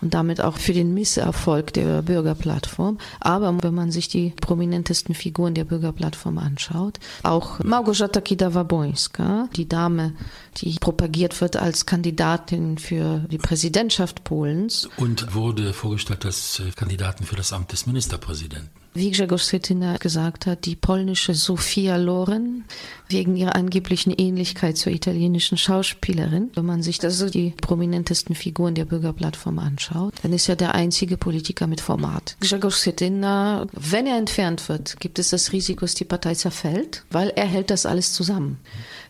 und 0.00 0.14
damit 0.14 0.40
auch 0.40 0.56
für 0.56 0.72
den 0.72 0.94
Misserfolg 0.94 1.74
der 1.74 2.00
Bürgerplattform. 2.00 2.96
Aber 3.20 3.62
wenn 3.62 3.74
man 3.74 3.90
sich 3.90 4.08
die 4.08 4.32
prominentesten 4.40 5.14
Figuren 5.14 5.52
der 5.52 5.64
Bürgerplattform 5.64 6.38
anschaut, 6.38 6.98
auch 7.22 7.58
Małgorzata 7.58 8.22
Kidawa-Bońska, 8.22 9.50
die 9.54 9.68
Dame, 9.68 10.14
die 10.56 10.74
propagiert 10.80 11.38
wird 11.42 11.56
als 11.56 11.84
Kandidatin 11.84 12.78
für 12.78 13.18
die 13.30 13.38
Präsidentschaft 13.38 14.24
Polens. 14.24 14.88
Und 14.96 15.34
wurde 15.34 15.74
vorgestellt 15.74 16.24
als 16.24 16.62
Kandidatin 16.76 17.26
für 17.26 17.36
das 17.36 17.52
Amt 17.52 17.72
des 17.72 17.86
Ministerpräsidenten 17.86 18.81
wie 18.94 19.10
Grzegorz 19.10 19.48
Schetyna 19.48 19.96
gesagt 19.96 20.46
hat, 20.46 20.66
die 20.66 20.76
polnische 20.76 21.34
Sofia 21.34 21.96
Loren 21.96 22.64
wegen 23.08 23.36
ihrer 23.36 23.54
angeblichen 23.56 24.12
Ähnlichkeit 24.12 24.76
zur 24.76 24.92
italienischen 24.92 25.56
Schauspielerin. 25.56 26.50
Wenn 26.54 26.66
man 26.66 26.82
sich 26.82 26.98
das 26.98 27.18
so 27.18 27.28
die 27.28 27.54
prominentesten 27.60 28.34
Figuren 28.34 28.74
der 28.74 28.84
Bürgerplattform 28.84 29.58
anschaut, 29.58 30.14
dann 30.22 30.32
ist 30.32 30.48
er 30.48 30.56
der 30.56 30.74
einzige 30.74 31.16
Politiker 31.16 31.66
mit 31.66 31.80
Format. 31.80 32.36
Grzegorz 32.40 32.82
Schetyna, 32.82 33.66
wenn 33.72 34.06
er 34.06 34.18
entfernt 34.18 34.68
wird, 34.68 35.00
gibt 35.00 35.18
es 35.18 35.30
das 35.30 35.52
Risiko, 35.52 35.80
dass 35.82 35.94
die 35.94 36.04
Partei 36.04 36.34
zerfällt, 36.34 37.04
weil 37.10 37.30
er 37.30 37.46
hält 37.46 37.70
das 37.70 37.86
alles 37.86 38.12
zusammen. 38.12 38.58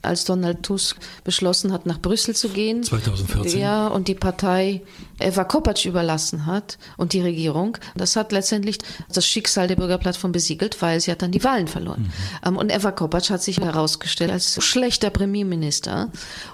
Als 0.02 0.24
Donald 0.24 0.62
Tusk 0.62 0.98
beschlossen 1.24 1.72
hat, 1.72 1.86
nach 1.86 2.00
Brüssel 2.00 2.34
zu 2.34 2.48
gehen, 2.48 2.82
2014, 2.82 3.60
ja, 3.60 3.86
und 3.86 4.08
die 4.08 4.14
Partei 4.14 4.82
Eva 5.20 5.44
Kopacz 5.44 5.84
überlassen 5.84 6.46
hat 6.46 6.78
und 6.96 7.12
die 7.12 7.20
Regierung, 7.20 7.78
das 7.94 8.16
hat 8.16 8.32
letztendlich 8.32 8.78
das 9.12 9.26
Schicksal 9.26 9.68
der 9.68 9.76
Bürgerplattform 9.76 10.32
besiegelt, 10.32 10.82
weil 10.82 11.00
sie 11.00 11.10
hat 11.10 11.22
dann 11.22 11.30
die 11.30 11.44
Wahlen 11.44 11.68
verloren. 11.68 12.12
Mhm. 12.44 12.56
Und 12.56 12.72
Eva 12.72 12.90
Kopacz 12.90 13.30
hat 13.30 13.42
sich 13.42 13.58
herausgestellt 13.58 14.32
als 14.32 14.62
schlechter 14.62 15.10
Premierminister 15.10 16.10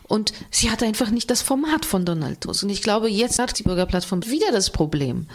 und 0.06 0.32
sie 0.50 0.70
hat 0.70 0.82
einfach 0.82 1.10
nicht 1.10 1.30
das 1.30 1.42
Format 1.42 1.84
von 1.84 2.04
Donald 2.04 2.42
Tusk. 2.42 2.62
Und 2.62 2.70
ich 2.70 2.82
glaube, 2.82 3.08
jetzt 3.08 3.38
hat 3.38 3.58
die 3.58 3.62
Bürgerplattform 3.62 4.26
wieder 4.26 4.52
das 4.52 4.70
Problem. 4.70 5.26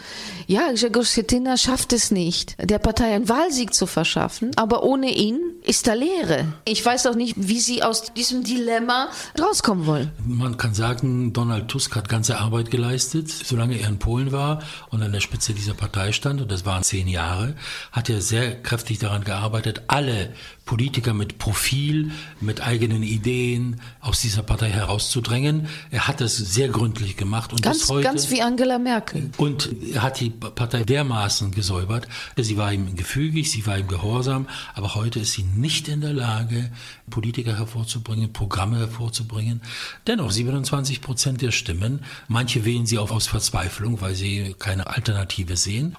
Ja, 0.46 0.70
Grzegorz 0.70 1.08
Schetyna 1.08 1.56
schafft 1.56 1.92
es 1.92 2.10
nicht, 2.10 2.56
der 2.60 2.78
Partei 2.78 3.14
einen 3.14 3.28
Wahlsieg 3.28 3.74
zu 3.74 3.86
verschaffen, 3.86 4.50
aber 4.56 4.82
ohne 4.82 5.10
ihn 5.10 5.40
ist 5.64 5.86
da 5.86 5.94
Leere. 5.94 6.52
Ich 6.66 6.84
weiß 6.84 7.06
auch 7.06 7.14
nicht, 7.14 7.34
wie 7.36 7.60
sie 7.60 7.82
aus 7.82 8.03
diesem 8.12 8.44
Dilemma 8.44 9.08
rauskommen 9.40 9.86
wollen. 9.86 10.10
Man 10.26 10.56
kann 10.56 10.74
sagen, 10.74 11.32
Donald 11.32 11.68
Tusk 11.68 11.96
hat 11.96 12.08
ganze 12.08 12.38
Arbeit 12.38 12.70
geleistet, 12.70 13.30
solange 13.30 13.76
er 13.76 13.88
in 13.88 13.98
Polen 13.98 14.32
war 14.32 14.62
und 14.90 15.02
an 15.02 15.12
der 15.12 15.20
Spitze 15.20 15.54
dieser 15.54 15.74
Partei 15.74 16.12
stand, 16.12 16.40
und 16.40 16.50
das 16.50 16.66
waren 16.66 16.82
zehn 16.82 17.08
Jahre, 17.08 17.54
hat 17.92 18.10
er 18.10 18.20
sehr 18.20 18.60
kräftig 18.62 18.98
daran 18.98 19.24
gearbeitet, 19.24 19.82
alle 19.86 20.32
Politiker 20.64 21.12
mit 21.12 21.38
Profil, 21.38 22.10
mit 22.40 22.66
eigenen 22.66 23.02
Ideen 23.02 23.80
aus 24.00 24.20
dieser 24.20 24.42
Partei 24.42 24.70
herauszudrängen. 24.70 25.68
Er 25.90 26.08
hat 26.08 26.20
das 26.20 26.36
sehr 26.36 26.68
gründlich 26.68 27.16
gemacht 27.16 27.52
und 27.52 27.62
ganz, 27.62 27.80
bis 27.80 27.90
heute, 27.90 28.04
ganz 28.04 28.30
wie 28.30 28.40
Angela 28.40 28.78
Merkel. 28.78 29.30
Und 29.36 29.70
er 29.92 30.02
hat 30.02 30.20
die 30.20 30.30
Partei 30.30 30.84
dermaßen 30.84 31.50
gesäubert. 31.50 32.08
Sie 32.36 32.56
war 32.56 32.72
ihm 32.72 32.96
gefügig, 32.96 33.50
sie 33.50 33.66
war 33.66 33.78
ihm 33.78 33.88
gehorsam, 33.88 34.48
aber 34.74 34.94
heute 34.94 35.20
ist 35.20 35.32
sie 35.32 35.42
nicht 35.42 35.88
in 35.88 36.00
der 36.00 36.14
Lage, 36.14 36.70
Politiker 37.10 37.58
hervorzubringen, 37.58 38.32
Programme 38.32 38.78
hervorzubringen. 38.78 39.60
Dennoch 40.06 40.30
27 40.30 41.02
Prozent 41.02 41.42
der 41.42 41.50
Stimmen. 41.50 42.00
Manche 42.28 42.64
wählen 42.64 42.86
sie 42.86 42.98
auch 42.98 43.10
aus 43.10 43.26
Verzweiflung, 43.26 44.00
weil 44.00 44.14
sie 44.14 44.54
keine 44.58 44.86
Alternative 44.86 45.56
sehen. 45.56 45.96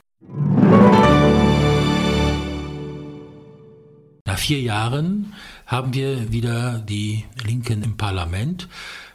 Vier 4.46 4.62
Jahren 4.62 5.34
haben 5.66 5.96
wir 5.96 6.32
wieder 6.32 6.78
die 6.78 7.26
Linken 7.44 7.82
im 7.82 7.98
Parlament. 7.98 8.68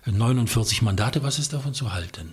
49 0.04 0.82
Mandate, 0.82 1.22
was 1.22 1.38
ist 1.38 1.52
davon 1.52 1.72
zu 1.72 1.94
halten? 1.94 2.32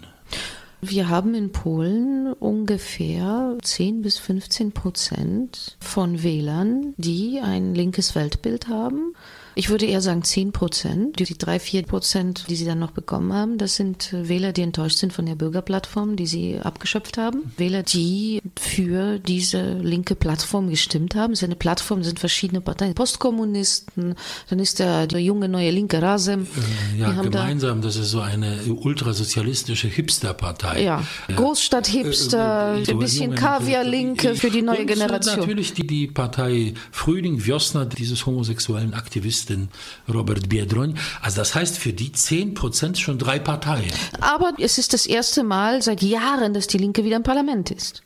Wir 0.81 1.07
haben 1.07 1.35
in 1.35 1.51
Polen 1.51 2.33
ungefähr 2.33 3.55
10 3.61 4.01
bis 4.01 4.17
15 4.17 4.71
Prozent 4.71 5.77
von 5.79 6.23
Wählern, 6.23 6.95
die 6.97 7.39
ein 7.39 7.75
linkes 7.75 8.15
Weltbild 8.15 8.67
haben. 8.67 9.13
Ich 9.57 9.69
würde 9.69 9.87
eher 9.87 10.01
sagen 10.01 10.23
10 10.23 10.51
Prozent. 10.51 11.17
Die 11.17 11.35
drei, 11.35 11.57
vier 11.59 11.81
Prozent, 11.81 12.45
die 12.47 12.55
sie 12.55 12.65
dann 12.65 12.77
noch 12.77 12.91
bekommen 12.91 13.33
haben, 13.33 13.57
das 13.57 13.75
sind 13.75 14.09
Wähler, 14.11 14.51
die 14.53 14.61
enttäuscht 14.61 14.99
sind 14.99 15.13
von 15.13 15.25
der 15.25 15.33
Bürgerplattform, 15.33 16.15
die 16.15 16.27
sie 16.27 16.59
abgeschöpft 16.61 17.17
haben. 17.17 17.51
Wähler, 17.57 17.81
die 17.81 18.39
für 18.55 19.17
diese 19.17 19.73
linke 19.79 20.13
Plattform 20.13 20.69
gestimmt 20.69 21.15
haben. 21.15 21.33
Es 21.33 21.39
ist 21.39 21.45
eine 21.45 21.55
Plattform, 21.55 22.03
sind 22.03 22.19
verschiedene 22.19 22.61
Parteien. 22.61 22.93
Postkommunisten, 22.93 24.13
dann 24.47 24.59
ist 24.59 24.77
der, 24.77 25.07
der 25.07 25.21
junge 25.21 25.49
neue 25.49 25.71
linke 25.71 26.03
Rasem. 26.03 26.45
Äh, 26.93 26.99
ja, 26.99 27.19
gemeinsam, 27.19 27.81
da, 27.81 27.87
das 27.87 27.95
ist 27.95 28.11
so 28.11 28.21
eine 28.21 28.59
ultrasozialistische 28.67 29.87
Hipsterpartei. 29.87 30.83
Ja, 30.83 31.01
Großstadt-Hipster, 31.35 32.75
äh, 32.75 32.81
äh, 32.81 32.85
so 32.85 32.91
ein 32.91 32.99
bisschen 32.99 33.33
Kaviar-Linke 33.33 34.35
für 34.35 34.51
die 34.51 34.61
neue 34.61 34.81
und 34.81 34.87
Generation. 34.87 35.39
Natürlich 35.39 35.73
die, 35.73 35.87
die 35.87 36.05
Partei 36.05 36.75
Frühling, 36.91 37.43
Wiosna, 37.43 37.85
dieses 37.85 38.27
homosexuellen 38.27 38.93
Aktivisten 38.93 39.46
den 39.49 39.69
Robert 40.11 40.49
Biedroń. 40.49 40.95
Also 41.21 41.37
das 41.37 41.55
heißt 41.55 41.77
für 41.77 41.93
die 41.93 42.11
10 42.11 42.53
Prozent 42.53 42.97
schon 42.97 43.17
drei 43.17 43.39
Parteien. 43.39 43.91
Aber 44.19 44.53
es 44.57 44.77
ist 44.77 44.93
das 44.93 45.05
erste 45.05 45.43
Mal 45.43 45.81
seit 45.81 46.01
Jahren, 46.01 46.53
dass 46.53 46.67
die 46.67 46.77
Linke 46.77 47.03
wieder 47.03 47.17
im 47.17 47.23
Parlament 47.23 47.71
ist. 47.71 48.03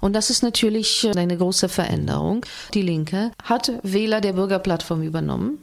Und 0.00 0.12
das 0.12 0.30
ist 0.30 0.42
natürlich 0.42 1.08
eine 1.16 1.36
große 1.36 1.68
Veränderung. 1.68 2.44
Die 2.74 2.82
Linke 2.82 3.32
hat 3.42 3.72
Wähler 3.82 4.20
der 4.20 4.34
Bürgerplattform 4.34 5.02
übernommen 5.02 5.58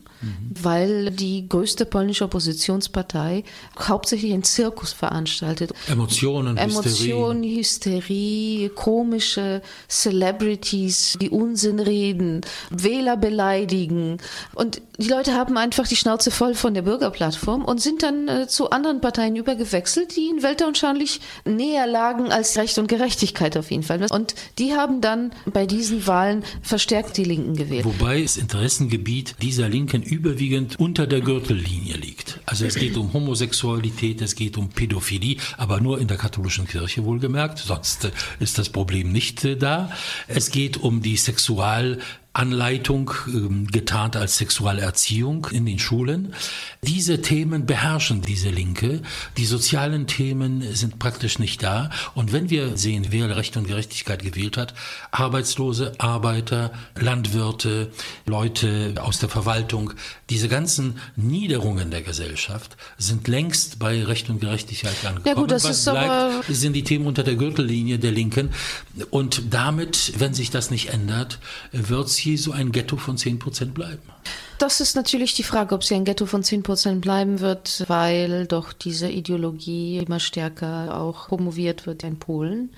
weil 0.50 1.12
die 1.12 1.48
größte 1.48 1.86
polnische 1.86 2.26
Oppositionspartei 2.26 3.44
hauptsächlich 3.80 4.34
einen 4.34 4.44
Zirkus 4.44 4.94
veranstaltet. 4.94 5.74
Emotionen, 5.88 6.58
Emotionen, 6.58 7.44
Hysterie, 7.44 8.06
Hysterie 8.06 8.70
komische 8.70 9.62
Celebrities, 9.90 11.18
die 11.22 11.30
Unsinn 11.30 11.80
reden, 11.80 12.42
Wähler 12.70 13.18
beleidigen. 13.18 14.18
Und 14.54 14.82
die 14.98 15.10
Leute 15.10 15.34
haben 15.34 15.58
einfach 15.58 15.88
die 15.88 15.96
Schnauze 15.96 16.32
voll 16.32 16.56
von 16.56 16.74
der 16.74 16.84
Bürgerplattform 16.84 17.66
und 17.66 17.82
sind 17.82 18.04
dann 18.04 18.28
äh, 18.28 18.48
zu 18.48 18.70
anderen 18.70 19.02
Parteien 19.02 19.36
übergewechselt, 19.36 20.16
die 20.16 20.22
ihnen 20.22 20.44
weltanschaulich 20.44 21.20
näher 21.44 21.88
lagen 21.88 22.32
als 22.32 22.58
Recht 22.58 22.78
und 22.78 22.88
Gerechtigkeit 22.88 23.58
auf 23.58 23.72
jeden 23.72 23.84
Fall. 23.84 24.06
Und 24.10 24.36
die 24.58 24.74
haben 24.74 25.02
dann 25.02 25.32
bei 25.46 25.66
diesen 25.66 26.08
Wahlen 26.08 26.44
verstärkt 26.62 27.18
die 27.18 27.24
Linken 27.24 27.56
gewählt. 27.56 27.86
Wobei 27.86 28.22
das 28.22 28.38
Interessengebiet 28.38 29.36
dieser 29.42 29.70
Linken 29.70 30.04
überwiegend 30.16 30.80
unter 30.80 31.08
der 31.08 31.22
Gürtellinie 31.22 31.98
liegt. 31.98 32.40
Also 32.46 32.66
es 32.66 32.76
geht 32.76 32.96
um 32.96 33.12
Homosexualität, 33.12 34.22
es 34.22 34.36
geht 34.36 34.58
um 34.58 34.70
Pädophilie, 34.70 35.38
aber 35.58 35.82
nur 35.82 36.00
in 36.00 36.08
der 36.08 36.18
katholischen 36.18 36.68
Kirche 36.68 37.04
wohlgemerkt, 37.04 37.60
sonst 37.60 38.12
ist 38.40 38.58
das 38.58 38.70
Problem 38.70 39.12
nicht 39.12 39.44
äh, 39.44 39.58
da. 39.58 39.92
Es 40.28 40.52
geht 40.52 40.78
um 40.78 41.02
die 41.02 41.18
Sexual 41.18 42.00
Anleitung, 42.36 43.12
ähm, 43.28 43.68
getarnt 43.68 44.18
als 44.18 44.38
Sexualerziehung 44.38 45.48
in 45.52 45.66
den 45.66 45.80
Schulen. 45.80 46.34
Diese 46.84 47.22
Themen 47.22 47.66
beherrschen 47.66 48.22
diese 48.22 48.50
Linke. 48.50 49.02
Die 49.38 49.46
sozialen 49.46 50.06
Themen 50.06 50.62
sind 50.76 51.00
praktisch 51.00 51.40
nicht 51.40 51.64
da. 51.64 51.90
Und 52.14 52.34
wenn 52.34 52.50
wir 52.50 52.76
sehen, 52.76 53.08
wer 53.12 53.34
Recht 53.38 53.56
und 53.56 53.68
Gerechtigkeit 53.68 54.22
gewählt 54.22 54.58
hat, 54.58 54.74
Arbeitslose, 55.12 55.94
Arbeiter, 55.98 56.74
Landwirte, 57.00 57.92
Leute 58.26 58.96
aus 59.02 59.20
der 59.20 59.30
Verwaltung, 59.30 59.94
diese 60.30 60.50
ganzen 60.50 61.00
Niederungen 61.16 61.90
der 61.90 62.02
Gesellschaft 62.02 62.76
sind 62.98 63.30
längst 63.30 63.80
bei 63.80 64.04
Recht 64.04 64.30
und 64.30 64.42
Gerechtigkeit 64.42 64.96
angekommen. 65.06 65.26
Ja 65.26 65.34
gut, 65.36 65.52
das 65.52 65.64
ist 65.64 65.86
bleibt, 65.86 66.10
aber 66.10 66.44
sind 66.50 66.74
die 66.74 66.84
Themen 66.84 67.08
unter 67.08 67.24
der 67.24 67.36
Gürtellinie 67.36 67.98
der 67.98 68.12
Linken. 68.12 68.50
Und 69.10 69.54
damit, 69.54 70.14
wenn 70.18 70.34
sich 70.34 70.50
das 70.50 70.70
nicht 70.70 70.90
ändert, 70.90 71.40
wird 71.72 72.10
sie 72.10 72.25
hier 72.26 72.38
so 72.38 72.52
ein 72.52 72.72
Ghetto 72.72 72.98
von 72.98 73.18
10 73.18 73.40
Prozent 73.40 73.74
bleiben? 73.74 74.02
Das 74.58 74.80
ist 74.80 74.96
natürlich 74.96 75.34
die 75.34 75.44
Frage, 75.44 75.76
ob 75.76 75.84
sie 75.84 75.96
ein 75.96 76.06
Ghetto 76.06 76.26
von 76.26 76.44
10 76.44 76.64
Prozent 76.64 77.02
bleiben 77.02 77.40
wird, 77.40 77.84
weil 77.88 78.46
doch 78.46 78.74
diese 78.74 79.10
Ideologie 79.10 79.98
immer 79.98 80.20
stärker 80.20 81.00
auch 81.00 81.28
promoviert 81.28 81.86
wird 81.86 82.04
in 82.04 82.18
Polen. 82.18 82.70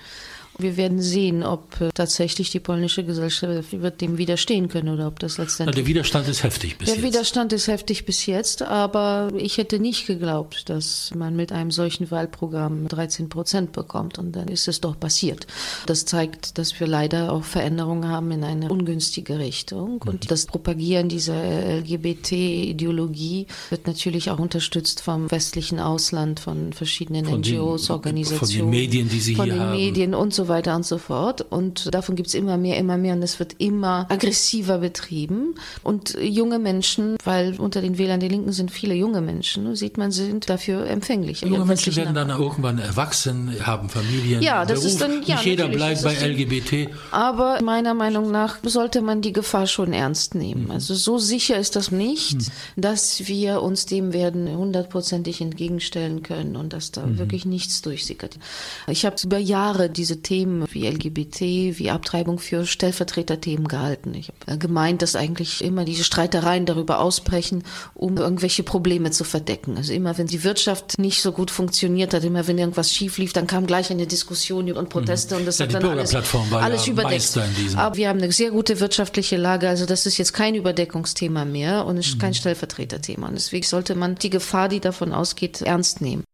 Wir 0.60 0.76
werden 0.76 1.00
sehen, 1.00 1.44
ob 1.44 1.80
äh, 1.80 1.90
tatsächlich 1.94 2.50
die 2.50 2.58
polnische 2.58 3.04
Gesellschaft 3.04 3.80
wird 3.80 4.00
dem 4.00 4.18
widerstehen 4.18 4.68
können 4.68 4.88
oder 4.88 5.06
ob 5.06 5.20
das 5.20 5.38
letztendlich. 5.38 5.76
Na, 5.76 5.82
der 5.82 5.86
Widerstand 5.86 6.26
ist 6.26 6.42
heftig 6.42 6.76
bis 6.76 6.86
der 6.86 6.96
jetzt. 6.96 7.04
Der 7.04 7.12
Widerstand 7.12 7.52
ist 7.52 7.68
heftig 7.68 8.04
bis 8.04 8.26
jetzt, 8.26 8.62
aber 8.62 9.30
ich 9.36 9.58
hätte 9.58 9.78
nicht 9.78 10.08
geglaubt, 10.08 10.68
dass 10.68 11.12
man 11.14 11.36
mit 11.36 11.52
einem 11.52 11.70
solchen 11.70 12.10
Wahlprogramm 12.10 12.88
13 12.88 13.28
Prozent 13.28 13.70
bekommt 13.70 14.18
und 14.18 14.32
dann 14.32 14.48
ist 14.48 14.66
es 14.66 14.80
doch 14.80 14.98
passiert. 14.98 15.46
Das 15.86 16.06
zeigt, 16.06 16.58
dass 16.58 16.78
wir 16.80 16.88
leider 16.88 17.32
auch 17.32 17.44
Veränderungen 17.44 18.08
haben 18.08 18.32
in 18.32 18.42
eine 18.42 18.68
ungünstige 18.68 19.38
Richtung 19.38 20.02
und 20.04 20.24
mhm. 20.24 20.28
das 20.28 20.46
Propagieren 20.46 21.08
dieser 21.08 21.40
LGBT-Ideologie 21.76 23.46
wird 23.70 23.86
natürlich 23.86 24.30
auch 24.30 24.38
unterstützt 24.38 25.02
vom 25.02 25.30
westlichen 25.30 25.78
Ausland, 25.78 26.40
von 26.40 26.72
verschiedenen 26.72 27.26
von 27.26 27.40
NGOs, 27.40 27.86
den, 27.86 27.92
Organisationen, 27.92 28.38
von 28.38 28.48
den 28.48 28.70
Medien, 28.70 29.08
die 29.08 29.20
sie 29.20 29.34
von 29.34 29.44
hier 29.44 29.54
den 29.54 29.62
haben. 29.62 29.76
Medien 29.76 30.14
und 30.14 30.34
so 30.34 30.38
so 30.38 30.48
weiter 30.48 30.74
und 30.74 30.86
so 30.86 30.98
fort. 30.98 31.44
Und 31.50 31.92
davon 31.92 32.16
gibt 32.16 32.28
es 32.28 32.34
immer 32.34 32.56
mehr, 32.56 32.78
immer 32.78 32.96
mehr 32.96 33.14
und 33.14 33.22
es 33.22 33.38
wird 33.38 33.56
immer 33.58 34.06
aggressiver 34.08 34.78
betrieben. 34.78 35.56
Und 35.82 36.16
junge 36.20 36.58
Menschen, 36.58 37.16
weil 37.24 37.56
unter 37.58 37.82
den 37.82 37.98
Wählern 37.98 38.20
der 38.20 38.30
Linken 38.30 38.52
sind 38.52 38.70
viele 38.70 38.94
junge 38.94 39.20
Menschen, 39.20 39.74
sieht 39.76 39.98
man, 39.98 40.10
sind 40.10 40.48
dafür 40.48 40.86
empfänglich. 40.86 41.42
Junge 41.42 41.64
Menschen 41.66 41.94
werden 41.96 42.14
dann 42.14 42.30
irgendwann 42.30 42.78
erwachsen, 42.78 43.54
haben 43.60 43.88
Familien, 43.88 44.40
ja, 44.40 44.64
das 44.64 44.80
Beruf. 44.80 44.92
Ist 44.92 45.00
dann, 45.00 45.22
ja, 45.24 45.34
Nicht 45.34 45.46
jeder 45.46 45.68
bleibt 45.68 46.02
bei 46.02 46.14
LGBT. 46.14 46.90
Aber 47.10 47.60
meiner 47.62 47.94
Meinung 47.94 48.30
nach 48.30 48.58
sollte 48.62 49.02
man 49.02 49.20
die 49.20 49.32
Gefahr 49.32 49.66
schon 49.66 49.92
ernst 49.92 50.34
nehmen. 50.34 50.64
Mhm. 50.64 50.70
Also 50.70 50.94
so 50.94 51.18
sicher 51.18 51.57
ist 51.58 51.76
das 51.76 51.90
nicht, 51.90 52.36
mhm. 52.36 52.80
dass 52.80 53.26
wir 53.26 53.62
uns 53.62 53.86
dem 53.86 54.12
werden 54.12 54.48
hundertprozentig 54.48 55.40
entgegenstellen 55.40 56.22
können 56.22 56.56
und 56.56 56.72
dass 56.72 56.90
da 56.90 57.06
mhm. 57.06 57.18
wirklich 57.18 57.44
nichts 57.44 57.82
durchsickert. 57.82 58.38
Ich 58.86 59.04
habe 59.04 59.16
über 59.22 59.38
Jahre 59.38 59.90
diese 59.90 60.22
Themen 60.22 60.66
wie 60.70 60.86
LGBT, 60.86 61.40
wie 61.78 61.90
Abtreibung 61.90 62.38
für 62.38 62.66
Stellvertreterthemen 62.66 63.68
gehalten. 63.68 64.14
Ich 64.14 64.30
habe 64.46 64.58
gemeint, 64.58 65.02
dass 65.02 65.16
eigentlich 65.16 65.62
immer 65.62 65.84
diese 65.84 66.04
Streitereien 66.04 66.66
darüber 66.66 67.00
ausbrechen, 67.00 67.64
um 67.94 68.16
irgendwelche 68.16 68.62
Probleme 68.62 69.10
zu 69.10 69.24
verdecken. 69.24 69.76
Also 69.76 69.92
immer, 69.92 70.18
wenn 70.18 70.26
die 70.26 70.44
Wirtschaft 70.44 70.98
nicht 70.98 71.22
so 71.22 71.32
gut 71.32 71.50
funktioniert 71.50 72.14
hat, 72.14 72.24
immer 72.24 72.46
wenn 72.46 72.58
irgendwas 72.58 72.92
schief 72.92 73.18
lief, 73.18 73.32
dann 73.32 73.46
kam 73.46 73.66
gleich 73.66 73.90
eine 73.90 74.06
Diskussion 74.06 74.70
und 74.72 74.88
Proteste 74.88 75.34
mhm. 75.34 75.40
und 75.40 75.46
das 75.46 75.58
ja, 75.58 75.66
hat 75.66 75.74
dann 75.74 75.84
alles, 75.84 76.14
alles 76.14 76.86
ja 76.86 76.92
überdeckt. 76.92 77.38
Aber 77.76 77.96
wir 77.96 78.08
haben 78.08 78.18
eine 78.18 78.32
sehr 78.32 78.50
gute 78.50 78.80
wirtschaftliche 78.80 79.36
Lage, 79.36 79.68
also 79.68 79.86
das 79.86 80.06
ist 80.06 80.18
jetzt 80.18 80.32
kein 80.32 80.54
Überdeckungsthema 80.54 81.44
mehr 81.48 81.86
und 81.86 81.96
ist 81.96 82.18
kein 82.18 82.30
mhm. 82.30 82.34
Stellvertreterthema. 82.34 83.28
Und 83.28 83.34
deswegen 83.34 83.64
sollte 83.64 83.94
man 83.94 84.14
die 84.14 84.30
Gefahr, 84.30 84.68
die 84.68 84.80
davon 84.80 85.12
ausgeht, 85.12 85.62
ernst 85.62 86.00
nehmen. 86.00 86.24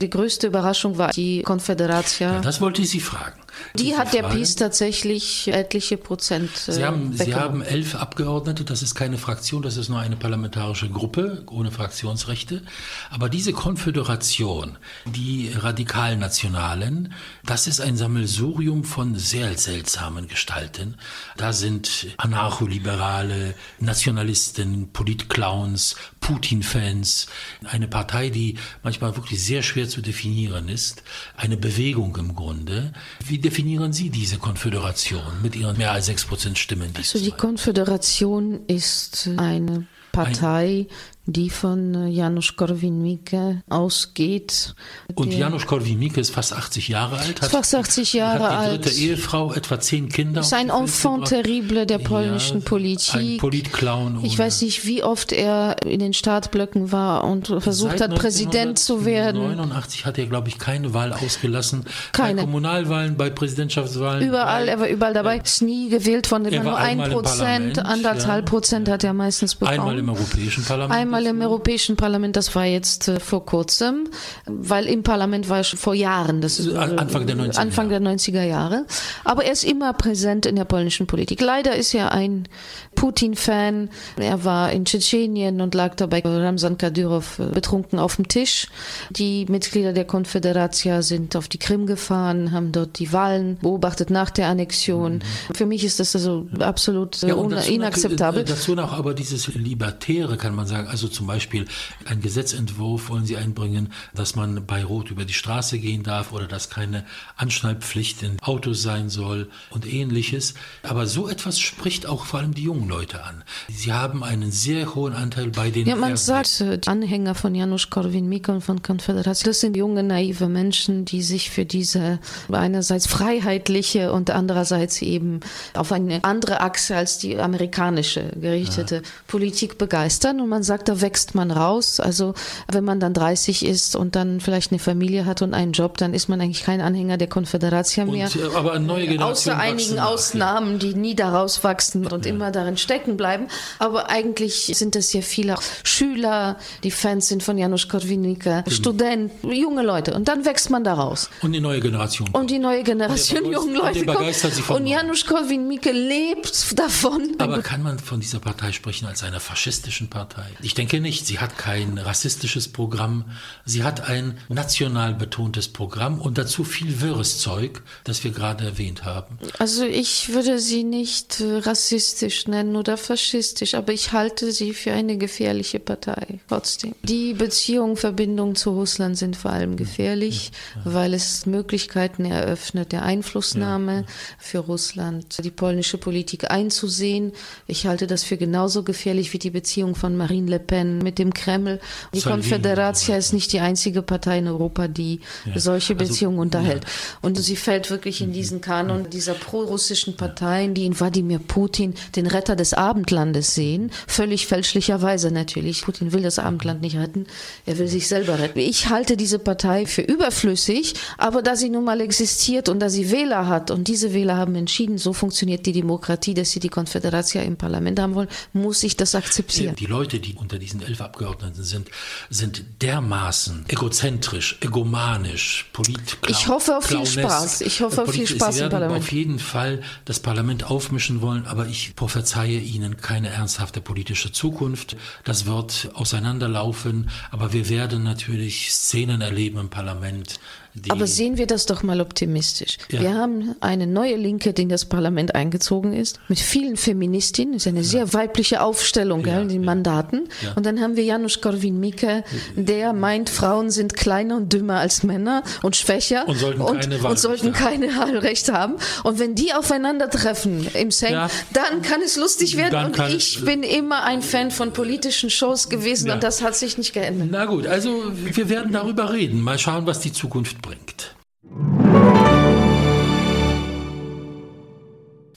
Die 0.00 0.10
größte 0.10 0.48
Überraschung 0.48 0.98
war 0.98 1.10
die 1.10 1.42
Konföderation. 1.42 2.32
Ja, 2.32 2.40
das 2.40 2.60
wollte 2.60 2.82
ich 2.82 2.90
Sie 2.90 3.00
fragen. 3.00 3.43
Die 3.74 3.96
hat 3.96 4.12
der 4.12 4.24
PiS 4.24 4.56
tatsächlich 4.56 5.48
etliche 5.48 5.96
Prozent. 5.96 6.50
Sie 6.56 6.84
haben, 6.84 7.16
Sie 7.16 7.34
haben 7.34 7.62
elf 7.62 7.94
Abgeordnete, 7.94 8.64
das 8.64 8.82
ist 8.82 8.94
keine 8.94 9.18
Fraktion, 9.18 9.62
das 9.62 9.76
ist 9.76 9.88
nur 9.88 9.98
eine 9.98 10.16
parlamentarische 10.16 10.88
Gruppe 10.88 11.42
ohne 11.50 11.70
Fraktionsrechte. 11.70 12.62
Aber 13.10 13.28
diese 13.28 13.52
Konföderation, 13.52 14.78
die 15.06 15.52
Radikalnationalen, 15.54 17.12
das 17.44 17.66
ist 17.66 17.80
ein 17.80 17.96
Sammelsurium 17.96 18.84
von 18.84 19.16
sehr 19.16 19.56
seltsamen 19.58 20.28
Gestalten. 20.28 20.96
Da 21.36 21.52
sind 21.52 22.08
Anarcholiberale, 22.16 23.54
Nationalisten, 23.80 24.90
Politclowns, 24.92 25.96
Putin-Fans, 26.20 27.26
eine 27.64 27.88
Partei, 27.88 28.30
die 28.30 28.56
manchmal 28.82 29.16
wirklich 29.16 29.42
sehr 29.42 29.62
schwer 29.62 29.88
zu 29.88 30.00
definieren 30.00 30.68
ist, 30.68 31.02
eine 31.36 31.56
Bewegung 31.56 32.16
im 32.16 32.34
Grunde. 32.34 32.92
Wie 33.26 33.38
definieren 33.44 33.92
Sie 33.92 34.10
diese 34.10 34.38
Konföderation 34.38 35.22
mit 35.42 35.54
ihren 35.54 35.76
mehr 35.76 35.92
als 35.92 36.06
sechs 36.06 36.24
Prozent 36.24 36.58
Stimmen? 36.58 36.92
Also 36.96 37.18
die 37.18 37.30
Konföderation 37.30 38.66
ist 38.66 39.28
eine 39.36 39.86
Partei, 40.12 40.86
die 41.26 41.48
von 41.48 41.94
äh, 41.94 42.08
Janusz 42.08 42.54
Korwin-Mikke 42.54 43.62
ausgeht. 43.70 44.74
Und 45.14 45.32
Janusz 45.32 45.66
Korwin-Mikke 45.66 46.20
ist 46.20 46.30
fast 46.30 46.52
80 46.52 46.88
Jahre 46.88 47.18
alt. 47.18 47.40
Hat, 47.40 47.50
fast 47.50 47.74
80 47.74 48.12
Jahre 48.12 48.48
alt. 48.48 48.72
Hat 48.72 48.84
die 48.84 48.90
dritte 48.90 49.00
Ehefrau, 49.00 49.52
etwa 49.52 49.80
zehn 49.80 50.10
Kinder. 50.10 50.42
Ist 50.42 50.52
ein 50.52 50.68
Enfant 50.68 51.28
terrible 51.28 51.86
der 51.86 51.98
polnischen 51.98 52.58
ja, 52.58 52.68
Politik. 52.68 53.14
Ein 53.14 53.36
Politclown. 53.38 54.20
Ich 54.22 54.38
weiß 54.38 54.60
nicht, 54.62 54.86
wie 54.86 55.02
oft 55.02 55.32
er 55.32 55.76
in 55.86 56.00
den 56.00 56.12
Startblöcken 56.12 56.92
war 56.92 57.24
und 57.24 57.46
versucht 57.46 57.98
Seit 57.98 58.10
hat, 58.10 58.18
Präsident 58.18 58.78
zu 58.78 59.06
werden. 59.06 59.40
1989 59.40 60.04
hat 60.04 60.18
er, 60.18 60.26
glaube 60.26 60.48
ich, 60.48 60.58
keine 60.58 60.92
Wahl 60.92 61.14
ausgelassen. 61.14 61.84
Keine. 62.12 62.36
Bei 62.36 62.42
Kommunalwahlen, 62.42 63.16
bei 63.16 63.30
Präsidentschaftswahlen. 63.30 64.28
Überall, 64.28 64.68
er 64.68 64.78
war 64.78 64.88
überall 64.88 65.14
dabei. 65.14 65.38
Ist 65.38 65.62
nie 65.62 65.88
gewählt 65.88 66.26
von 66.26 66.44
immer 66.44 66.62
nur 66.62 66.76
ein 66.76 66.98
Prozent, 66.98 67.78
anderthalb 67.78 68.44
ja. 68.44 68.50
Prozent 68.50 68.88
hat 68.90 69.04
er 69.04 69.14
meistens 69.14 69.54
bekommen. 69.54 69.80
Einmal 69.80 69.98
im 69.98 70.08
Europäischen 70.10 70.64
Parlament. 70.64 71.00
Einmal 71.00 71.13
einmal 71.14 71.26
im 71.26 71.40
Europäischen 71.40 71.96
Parlament, 71.96 72.36
das 72.36 72.54
war 72.54 72.64
jetzt 72.64 73.08
äh, 73.08 73.20
vor 73.20 73.44
kurzem, 73.44 74.08
weil 74.46 74.86
im 74.86 75.02
Parlament 75.02 75.48
war 75.48 75.58
er 75.58 75.64
schon 75.64 75.78
vor 75.78 75.94
Jahren, 75.94 76.40
das 76.40 76.58
ist 76.58 76.72
äh, 76.72 76.76
Anfang 76.76 77.26
der 77.26 77.36
90er, 77.36 77.58
Anfang 77.58 77.88
der 77.88 78.00
90er 78.00 78.42
Jahre. 78.42 78.86
Aber 79.24 79.44
er 79.44 79.52
ist 79.52 79.64
immer 79.64 79.92
präsent 79.92 80.46
in 80.46 80.56
der 80.56 80.64
polnischen 80.64 81.06
Politik. 81.06 81.40
Leider 81.40 81.74
ist 81.76 81.94
er 81.94 82.12
ein 82.12 82.48
Putin-Fan. 82.94 83.90
Er 84.16 84.44
war 84.44 84.72
in 84.72 84.84
Tschetschenien 84.84 85.60
und 85.60 85.74
lag 85.74 85.94
dabei 85.94 86.20
Ramsan 86.24 86.78
Kadyrov 86.78 87.38
äh, 87.38 87.46
betrunken 87.46 87.98
auf 87.98 88.16
dem 88.16 88.28
Tisch. 88.28 88.68
Die 89.10 89.46
Mitglieder 89.46 89.92
der 89.92 90.04
Konföderation 90.04 91.02
sind 91.02 91.36
auf 91.36 91.48
die 91.48 91.58
Krim 91.58 91.86
gefahren, 91.86 92.52
haben 92.52 92.72
dort 92.72 92.98
die 92.98 93.12
Wahlen 93.12 93.58
beobachtet 93.60 94.10
nach 94.10 94.30
der 94.30 94.48
Annexion. 94.48 95.14
Mhm. 95.14 95.54
Für 95.54 95.66
mich 95.66 95.84
ist 95.84 96.00
das 96.00 96.14
also 96.14 96.46
absolut 96.58 97.22
ja, 97.22 97.34
dazu 97.34 97.72
inakzeptabel. 97.72 98.42
Noch, 98.42 98.48
dazu 98.48 98.74
noch 98.74 98.92
aber 98.92 99.14
dieses 99.14 99.48
Libertäre, 99.54 100.36
kann 100.36 100.54
man 100.54 100.66
sagen. 100.66 100.88
Also 100.88 101.03
zum 101.08 101.26
Beispiel 101.26 101.66
ein 102.06 102.20
Gesetzentwurf 102.20 103.08
wollen 103.08 103.26
Sie 103.26 103.36
einbringen, 103.36 103.92
dass 104.14 104.36
man 104.36 104.66
bei 104.66 104.84
Rot 104.84 105.10
über 105.10 105.24
die 105.24 105.32
Straße 105.32 105.78
gehen 105.78 106.02
darf 106.02 106.32
oder 106.32 106.46
dass 106.46 106.70
keine 106.70 107.04
Anschnallpflicht 107.36 108.22
in 108.22 108.40
Autos 108.40 108.82
sein 108.82 109.08
soll 109.08 109.50
und 109.70 109.90
ähnliches. 109.90 110.54
Aber 110.82 111.06
so 111.06 111.28
etwas 111.28 111.58
spricht 111.60 112.06
auch 112.06 112.24
vor 112.26 112.40
allem 112.40 112.54
die 112.54 112.62
jungen 112.62 112.88
Leute 112.88 113.22
an. 113.24 113.44
Sie 113.68 113.92
haben 113.92 114.22
einen 114.22 114.50
sehr 114.52 114.94
hohen 114.94 115.14
Anteil 115.14 115.50
bei 115.50 115.70
den. 115.70 115.86
Ja, 115.86 115.96
man 115.96 116.16
sagt, 116.16 116.60
äh, 116.60 116.78
die 116.78 116.88
Anhänger 116.88 117.34
von 117.34 117.54
Janusz 117.54 117.90
Korwin-Mikke 117.90 118.52
und 118.52 118.60
von 118.60 118.82
Konföderation, 118.82 119.50
das 119.50 119.60
sind 119.60 119.76
junge, 119.76 120.02
naive 120.02 120.48
Menschen, 120.48 121.04
die 121.04 121.22
sich 121.22 121.50
für 121.50 121.64
diese 121.64 122.18
einerseits 122.50 123.06
freiheitliche 123.06 124.12
und 124.12 124.30
andererseits 124.30 125.02
eben 125.02 125.40
auf 125.74 125.92
eine 125.92 126.22
andere 126.24 126.60
Achse 126.60 126.96
als 126.96 127.18
die 127.18 127.38
amerikanische 127.38 128.32
gerichtete 128.40 128.96
ja. 128.96 129.02
Politik 129.26 129.78
begeistern. 129.78 130.40
Und 130.40 130.48
man 130.48 130.62
sagt, 130.62 130.88
da 130.94 131.00
wächst 131.00 131.34
man 131.34 131.50
raus. 131.50 132.00
Also 132.00 132.34
wenn 132.70 132.84
man 132.84 133.00
dann 133.00 133.14
30 133.14 133.64
ist 133.64 133.96
und 133.96 134.16
dann 134.16 134.40
vielleicht 134.40 134.72
eine 134.72 134.78
Familie 134.78 135.26
hat 135.26 135.42
und 135.42 135.54
einen 135.54 135.72
Job, 135.72 135.98
dann 135.98 136.14
ist 136.14 136.28
man 136.28 136.40
eigentlich 136.40 136.64
kein 136.64 136.80
Anhänger 136.80 137.16
der 137.16 137.28
Konföderation 137.28 138.10
mehr. 138.10 138.26
Und, 138.26 138.36
äh, 138.36 138.56
aber 138.56 138.72
eine 138.72 138.84
neue 138.84 139.06
Generation 139.06 139.54
Außer 139.54 139.58
einigen 139.58 139.98
Ausnahmen, 139.98 140.78
die 140.78 140.94
nie 140.94 141.14
daraus 141.14 141.64
wachsen 141.64 142.06
und 142.06 142.26
ja. 142.26 142.32
immer 142.32 142.50
darin 142.50 142.76
stecken 142.76 143.16
bleiben. 143.16 143.48
Aber 143.78 144.10
eigentlich 144.10 144.72
sind 144.74 144.96
es 144.96 145.12
ja 145.12 145.22
viele 145.22 145.56
Schüler, 145.82 146.56
die 146.82 146.90
Fans 146.90 147.28
sind 147.28 147.42
von 147.42 147.58
Janusz 147.58 147.88
Korwin-Mikke, 147.88 148.64
Studenten, 148.68 149.52
junge 149.52 149.82
Leute. 149.82 150.14
Und 150.14 150.28
dann 150.28 150.44
wächst 150.44 150.70
man 150.70 150.84
daraus. 150.84 151.30
Und 151.42 151.52
die 151.52 151.60
neue 151.60 151.80
Generation. 151.80 152.28
Und 152.32 152.50
die 152.50 152.58
neue 152.58 152.82
Generation 152.82 153.50
jungen 153.50 153.74
Leute 153.74 154.04
kommt. 154.04 154.70
Und 154.70 154.86
Janusz 154.86 155.26
Korwin-Mikke 155.26 155.92
lebt 155.92 156.78
davon. 156.78 157.34
Aber 157.38 157.62
kann 157.62 157.82
man 157.82 157.98
von 157.98 158.20
dieser 158.20 158.38
Partei 158.38 158.72
sprechen 158.72 159.06
als 159.06 159.22
einer 159.22 159.40
faschistischen 159.40 160.08
Partei? 160.08 160.44
Ich 160.62 160.74
denke 160.74 160.83
nicht. 160.92 161.26
Sie 161.26 161.38
hat 161.38 161.58
kein 161.58 161.98
rassistisches 161.98 162.68
Programm. 162.68 163.24
Sie 163.64 163.82
hat 163.82 164.08
ein 164.08 164.38
national 164.48 165.14
betontes 165.14 165.68
Programm 165.68 166.20
und 166.20 166.38
dazu 166.38 166.64
viel 166.64 167.00
wirres 167.00 167.38
Zeug, 167.38 167.82
das 168.04 168.24
wir 168.24 168.30
gerade 168.30 168.64
erwähnt 168.64 169.04
haben. 169.04 169.38
Also 169.58 169.84
ich 169.84 170.32
würde 170.32 170.58
sie 170.58 170.84
nicht 170.84 171.40
rassistisch 171.40 172.46
nennen 172.46 172.76
oder 172.76 172.96
faschistisch, 172.96 173.74
aber 173.74 173.92
ich 173.92 174.12
halte 174.12 174.52
sie 174.52 174.74
für 174.74 174.92
eine 174.92 175.16
gefährliche 175.16 175.78
Partei 175.78 176.40
trotzdem. 176.48 176.94
Die 177.02 177.34
Beziehungen, 177.34 177.96
Verbindungen 177.96 178.56
zu 178.56 178.70
Russland 178.70 179.16
sind 179.16 179.36
vor 179.36 179.52
allem 179.52 179.76
gefährlich, 179.76 180.52
ja, 180.76 180.82
ja. 180.84 180.94
weil 180.94 181.14
es 181.14 181.46
Möglichkeiten 181.46 182.24
eröffnet 182.24 182.92
der 182.92 183.02
Einflussnahme 183.02 184.00
ja, 184.00 184.06
für 184.38 184.58
Russland, 184.58 185.42
die 185.44 185.50
polnische 185.50 185.98
Politik 185.98 186.50
einzusehen. 186.50 187.32
Ich 187.66 187.86
halte 187.86 188.06
das 188.06 188.24
für 188.24 188.36
genauso 188.36 188.82
gefährlich 188.82 189.32
wie 189.32 189.38
die 189.38 189.50
Beziehung 189.50 189.94
von 189.94 190.16
Marine 190.16 190.50
Le 190.50 190.58
Pen 190.58 190.73
mit 190.82 191.18
dem 191.18 191.32
Kreml. 191.32 191.78
Die 192.12 192.20
Konföderation 192.20 193.16
ist 193.16 193.32
nicht 193.32 193.52
die 193.52 193.60
einzige 193.60 194.02
Partei 194.02 194.38
in 194.38 194.48
Europa, 194.48 194.88
die 194.88 195.20
solche 195.54 195.92
also, 195.92 196.04
Beziehungen 196.04 196.38
also, 196.38 196.58
unterhält. 196.58 196.84
Und 197.22 197.38
sie 197.38 197.56
fällt 197.56 197.90
wirklich 197.90 198.20
in 198.20 198.32
diesen 198.32 198.60
Kanon 198.60 199.10
dieser 199.10 199.34
prorussischen 199.34 200.16
Parteien, 200.16 200.74
die 200.74 200.86
in 200.86 200.98
Wladimir 200.98 201.38
Putin 201.38 201.94
den 202.16 202.26
Retter 202.26 202.56
des 202.56 202.74
Abendlandes 202.74 203.54
sehen, 203.54 203.90
völlig 204.06 204.46
fälschlicherweise 204.46 205.30
natürlich. 205.30 205.82
Putin 205.82 206.12
will 206.12 206.22
das 206.22 206.38
Abendland 206.38 206.80
nicht 206.80 206.96
retten, 206.96 207.26
er 207.66 207.78
will 207.78 207.88
sich 207.88 208.08
selber 208.08 208.38
retten. 208.38 208.58
Ich 208.58 208.88
halte 208.88 209.16
diese 209.16 209.38
Partei 209.38 209.86
für 209.86 210.02
überflüssig, 210.02 210.94
aber 211.18 211.42
da 211.42 211.56
sie 211.56 211.68
nun 211.68 211.84
mal 211.84 212.00
existiert 212.00 212.68
und 212.68 212.80
da 212.80 212.88
sie 212.88 213.10
Wähler 213.10 213.46
hat 213.46 213.70
und 213.70 213.88
diese 213.88 214.14
Wähler 214.14 214.36
haben 214.36 214.54
entschieden, 214.54 214.98
so 214.98 215.12
funktioniert 215.12 215.66
die 215.66 215.72
Demokratie, 215.72 216.34
dass 216.34 216.50
sie 216.50 216.60
die 216.60 216.68
Konföderation 216.68 217.44
im 217.44 217.56
Parlament 217.56 218.00
haben 218.00 218.14
wollen, 218.14 218.28
muss 218.52 218.82
ich 218.82 218.96
das 218.96 219.14
akzeptieren. 219.14 219.74
Die 219.76 219.86
Leute, 219.86 220.20
die 220.20 220.34
unter 220.34 220.53
diesen 220.58 220.82
elf 220.82 221.00
Abgeordneten 221.00 221.62
sind, 221.62 221.90
sind 222.30 222.64
dermaßen 222.82 223.64
egozentrisch, 223.68 224.58
egomanisch, 224.60 225.66
politisch. 225.72 226.18
Ich 226.28 226.48
hoffe 226.48 226.76
auf 226.76 226.84
viel 226.84 227.06
Spaß. 227.06 227.62
Ich 227.62 227.80
hoffe 227.80 228.02
auf 228.02 228.10
viel 228.10 228.26
Spaß 228.26 228.58
im 228.58 228.70
Parlament. 228.70 229.02
auf 229.02 229.12
jeden 229.12 229.38
Fall 229.38 229.82
das 230.04 230.20
Parlament 230.20 230.70
aufmischen 230.70 231.20
wollen, 231.20 231.46
aber 231.46 231.66
ich 231.66 231.94
prophezei 231.96 232.24
prophezeie 232.24 232.58
Ihnen 232.58 232.96
keine 232.96 233.28
ernsthafte 233.28 233.80
politische 233.80 234.32
Zukunft. 234.32 234.96
Das 235.24 235.46
wird 235.46 235.90
auseinanderlaufen, 235.94 237.10
aber 237.30 237.52
wir 237.52 237.68
werden 237.68 238.02
natürlich 238.02 238.72
Szenen 238.72 239.20
erleben 239.20 239.58
im 239.58 239.68
Parlament, 239.68 240.40
aber 240.88 241.06
sehen 241.06 241.38
wir 241.38 241.46
das 241.46 241.66
doch 241.66 241.82
mal 241.84 242.00
optimistisch. 242.00 242.78
Ja. 242.90 243.00
Wir 243.00 243.14
haben 243.14 243.54
eine 243.60 243.86
neue 243.86 244.16
Linke, 244.16 244.52
die 244.52 244.62
in 244.62 244.68
das 244.68 244.84
Parlament 244.84 245.34
eingezogen 245.34 245.92
ist, 245.92 246.18
mit 246.28 246.40
vielen 246.40 246.76
Feministinnen. 246.76 247.54
Das 247.54 247.62
ist 247.62 247.68
eine 247.68 247.80
ja. 247.80 247.84
sehr 247.84 248.12
weibliche 248.12 248.60
Aufstellung 248.60 249.24
ja, 249.24 249.40
in 249.40 249.48
den 249.48 249.64
Mandaten. 249.64 250.28
Und 250.56 250.66
dann 250.66 250.80
haben 250.80 250.96
wir 250.96 251.04
Janusz 251.04 251.40
Korwin-Mikke, 251.40 252.24
der 252.56 252.92
meint, 252.92 253.30
Frauen 253.30 253.70
sind 253.70 253.94
kleiner 253.94 254.36
und 254.36 254.52
dümmer 254.52 254.80
als 254.80 255.04
Männer 255.04 255.44
und 255.62 255.76
schwächer 255.76 256.26
und 256.26 256.38
sollten 256.38 256.60
und, 256.60 256.80
keine, 256.80 256.98
und 256.98 257.18
sollten 257.18 257.52
keine 257.52 257.96
Wahlrecht 257.96 258.50
haben. 258.52 258.74
Und 259.04 259.20
wenn 259.20 259.36
die 259.36 259.54
aufeinandertreffen 259.54 260.66
im 260.74 260.90
Seng, 260.90 261.14
dann 261.52 261.82
kann 261.82 262.00
es 262.04 262.16
lustig 262.16 262.56
werden. 262.56 262.86
und 262.86 263.14
ich 263.14 263.44
bin 263.44 263.62
immer 263.62 264.02
ein 264.02 264.22
Fan 264.22 264.50
von 264.50 264.72
politischen 264.72 265.30
Shows 265.30 265.68
gewesen 265.68 266.10
und 266.10 266.22
das 266.24 266.42
hat 266.42 266.56
sich 266.56 266.78
nicht 266.78 266.92
geändert. 266.92 267.28
Na 267.30 267.44
gut, 267.44 267.68
also 267.68 268.12
wir 268.12 268.48
werden 268.48 268.72
darüber 268.72 269.12
reden. 269.12 269.40
Mal 269.40 269.58
schauen, 269.58 269.86
was 269.86 270.00
die 270.00 270.12
Zukunft 270.12 270.63
bringt. 270.64 271.14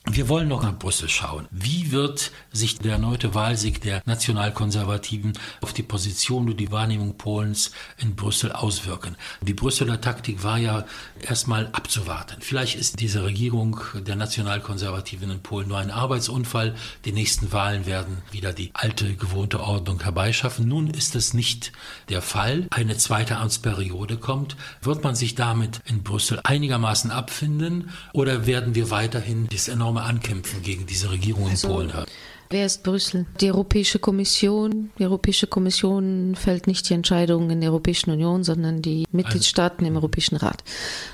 Wir 0.10 0.30
wollen 0.30 0.48
noch 0.48 0.64
nach 0.64 0.78
Brüssel 0.78 1.10
schauen. 1.10 1.48
Wie 1.52 1.92
wird 1.92 2.32
sich 2.54 2.80
der 2.80 2.94
erneute 2.94 3.36
Wahlsieg 3.36 3.82
der 3.82 4.02
Nationalkonservativen 4.06 5.34
auf 5.62 5.74
die 5.74 5.84
Position 5.84 6.50
und 6.50 6.58
die 6.58 6.72
Wahrnehmung 6.72 7.18
Polens 7.18 7.72
in 7.98 8.16
Brüssel 8.16 8.54
auswirken? 8.54 9.18
Die 9.42 9.54
Brüsseler 9.54 10.00
Taktik 10.00 10.44
war 10.44 10.58
ja 10.58 10.86
erstmal 11.22 11.68
abzuwarten. 11.74 12.38
Vielleicht 12.40 12.80
ist 12.80 13.02
diese 13.02 13.26
Regierung 13.26 13.82
der 13.94 14.16
Nationalkonservativen 14.16 15.30
in 15.30 15.42
Polen 15.42 15.68
nur 15.68 15.78
ein 15.78 15.92
Arbeitsunfall. 15.92 16.76
Die 17.04 17.12
nächsten 17.12 17.52
Wahlen 17.52 17.86
werden 17.86 18.20
wieder 18.32 18.54
die 18.54 18.72
alte 18.74 19.14
gewohnte 19.14 19.60
Ordnung 19.60 20.02
herbeischaffen. 20.02 20.68
Nun 20.68 20.88
ist 20.88 21.16
es 21.16 21.34
nicht 21.34 21.74
der 22.10 22.22
Fall. 22.22 22.68
Eine 22.70 22.98
zweite 22.98 23.38
Amtsperiode 23.38 24.18
kommt. 24.18 24.56
Wird 24.82 25.04
man 25.04 25.16
sich 25.16 25.36
damit 25.36 25.82
in 25.86 26.04
Brüssel 26.04 26.40
einigermaßen 26.44 27.12
abfinden 27.12 27.92
oder 28.14 28.48
werden 28.48 28.74
wir 28.74 28.90
weiterhin 28.90 29.48
das 29.52 29.68
enorme 29.68 29.97
Ankämpfen 30.04 30.62
gegen 30.62 30.86
diese 30.86 31.12
Regierung 31.12 31.46
in 31.46 31.52
also, 31.52 31.68
Polen 31.68 31.94
haben. 31.94 32.08
Wer 32.50 32.66
ist 32.66 32.84
Brüssel? 32.84 33.26
Die 33.42 33.52
Europäische 33.52 34.00
Kommission. 34.00 34.92
Die 34.98 35.04
Europäische 35.04 35.48
Kommission 35.48 36.36
fällt 36.36 36.66
nicht 36.66 36.90
die 36.90 36.94
Entscheidungen 36.94 37.50
in 37.50 37.60
der 37.60 37.72
Europäischen 37.72 38.12
Union, 38.12 38.46
sondern 38.46 38.82
die 38.82 39.06
Mitgliedstaaten 39.12 39.86
im 39.86 39.98
Europäischen 39.98 40.38
Rat. 40.38 40.64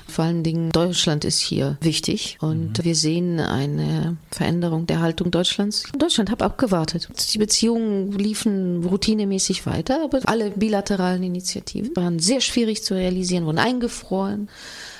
Vor 0.06 0.24
allen 0.24 0.44
Dingen 0.44 0.70
Deutschland 0.70 1.24
ist 1.24 1.40
hier 1.40 1.76
wichtig 1.80 2.38
und 2.40 2.78
mhm. 2.78 2.84
wir 2.84 2.94
sehen 2.94 3.40
eine 3.40 4.16
Veränderung 4.30 4.86
der 4.86 5.00
Haltung 5.00 5.32
Deutschlands. 5.32 5.82
Deutschland 5.98 6.30
hat 6.30 6.40
abgewartet. 6.40 7.08
Die 7.32 7.38
Beziehungen 7.38 8.12
liefen 8.12 8.84
routinemäßig 8.84 9.66
weiter, 9.66 10.04
aber 10.04 10.20
alle 10.26 10.50
bilateralen 10.52 11.24
Initiativen 11.24 11.96
waren 11.96 12.20
sehr 12.20 12.40
schwierig 12.40 12.84
zu 12.84 12.94
realisieren, 12.94 13.44
wurden 13.44 13.58
eingefroren. 13.58 14.48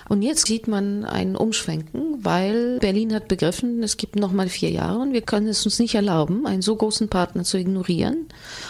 Und 0.08 0.22
jetzt 0.22 0.46
sieht 0.46 0.68
man 0.68 1.04
ein 1.04 1.36
Umschwenken, 1.36 2.24
weil 2.24 2.78
Berlin 2.78 3.14
hat 3.14 3.28
begriffen, 3.28 3.82
es 3.82 3.96
gibt 3.96 4.16
noch 4.16 4.32
mal 4.32 4.48
vier 4.48 4.70
Jahre 4.70 4.98
und 4.98 5.12
wir 5.12 5.22
können 5.22 5.46
es 5.48 5.64
uns 5.64 5.78
nicht 5.78 5.94
erlauben, 5.94 6.46
einen 6.46 6.62
so 6.62 6.76
großen 6.76 7.08
Partner 7.08 7.44
zu 7.44 7.58
ignorieren 7.58 8.26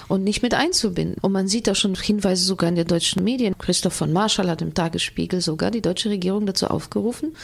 und 0.09 0.25
nicht 0.25 0.43
mit 0.43 0.55
einzubinden. 0.55 1.17
Und 1.21 1.33
man 1.33 1.49
sieht 1.49 1.67
da 1.67 1.75
schon 1.75 1.95
Hinweise 1.95 2.45
sogar 2.45 2.69
in 2.69 2.77
den 2.77 2.87
deutschen 2.87 3.25
Medien. 3.25 3.57
Christoph 3.59 3.95
von 3.95 4.13
Marschall 4.13 4.49
hat 4.49 4.63
im 4.63 4.75
Tagesspiegel 4.75 5.41
sogar 5.41 5.71
die 5.71 5.83
deutsche 5.83 6.11
Regierung 6.11 6.47
dazu 6.47 6.67
aufgerufen, 6.67 7.35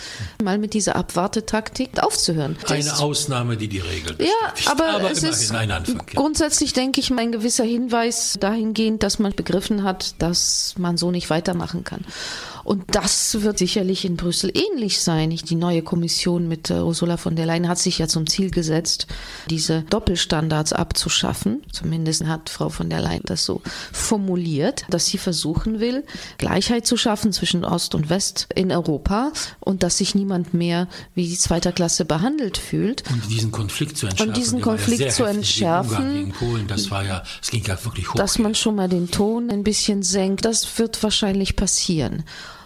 mal 0.42 0.58
mit 0.58 0.74
dieser 0.74 0.96
Abwartetaktik 0.96 2.02
aufzuhören. 2.02 2.56
Eine 2.66 2.84
das 2.84 3.00
Ausnahme, 3.00 3.56
die 3.56 3.68
die 3.68 3.78
Regel 3.78 4.16
Ja, 4.18 4.70
aber, 4.70 4.90
aber 4.90 5.10
es 5.10 5.22
ist 5.22 5.52
ein 5.52 5.70
Anfang, 5.70 5.96
ja. 5.96 6.20
grundsätzlich, 6.20 6.72
denke 6.72 7.00
ich, 7.00 7.10
ein 7.10 7.32
gewisser 7.32 7.64
Hinweis 7.64 8.36
dahingehend, 8.40 9.02
dass 9.02 9.18
man 9.18 9.32
begriffen 9.32 9.82
hat, 9.82 10.14
dass 10.18 10.74
man 10.78 10.96
so 10.96 11.10
nicht 11.10 11.30
weitermachen 11.30 11.84
kann. 11.84 12.04
Und 12.64 12.94
das 12.94 13.42
wird 13.42 13.58
sicherlich 13.80 14.04
in 14.04 14.16
Brüssel 14.16 14.52
ähnlich 14.54 15.00
sein. 15.00 15.30
Die 15.30 15.54
neue 15.54 15.80
Kommission 15.80 16.48
mit 16.48 16.68
äh, 16.68 16.80
Ursula 16.80 17.16
von 17.16 17.34
der 17.34 17.46
Leyen 17.46 17.66
hat 17.66 17.78
sich 17.78 17.98
ja 17.98 18.08
zum 18.08 18.26
Ziel 18.26 18.50
gesetzt, 18.50 19.06
diese 19.48 19.82
Doppelstandards 19.88 20.74
abzuschaffen. 20.74 21.62
Zumindest 21.72 22.26
hat 22.26 22.50
Frau 22.50 22.68
von 22.68 22.90
der 22.90 23.00
Leyen 23.00 23.22
das 23.24 23.46
so 23.46 23.62
formuliert, 23.90 24.84
dass 24.90 25.06
sie 25.06 25.16
versuchen 25.16 25.80
will, 25.80 26.04
Gleichheit 26.36 26.86
zu 26.86 26.98
schaffen 26.98 27.32
zwischen 27.32 27.64
Ost 27.64 27.94
und 27.94 28.10
West 28.10 28.48
in 28.54 28.70
Europa 28.70 29.32
und 29.60 29.82
dass 29.82 29.96
sich 29.96 30.14
niemand 30.14 30.52
mehr 30.52 30.86
wie 31.14 31.26
die 31.26 31.38
zweiter 31.38 31.72
Klasse 31.72 32.04
behandelt 32.04 32.58
fühlt. 32.58 33.02
Und 33.10 33.30
diesen 33.30 33.50
Konflikt 33.50 33.96
zu 33.96 34.08
entschärfen. 34.08 34.28
Und 34.28 34.36
diesen 34.36 34.60
Konflikt 34.60 35.00
ja 35.00 35.08
zu 35.08 35.24
entschärfen. 35.24 36.12
Gegen 36.12 36.32
Polen, 36.32 36.66
das 36.66 36.90
war 36.90 37.02
ja, 37.02 37.22
es 37.40 37.50
ging 37.50 37.64
ja 37.64 37.82
wirklich 37.82 38.10
hoch. 38.10 38.16
Dass 38.16 38.38
man 38.38 38.54
schon 38.54 38.76
mal 38.76 38.90
den 38.90 39.10
Ton 39.10 39.48
ein 39.48 39.64
bisschen 39.64 40.02
senkt, 40.02 40.44
das 40.44 40.78
wird 40.78 41.02
wahrscheinlich 41.02 41.56
passieren. 41.56 42.24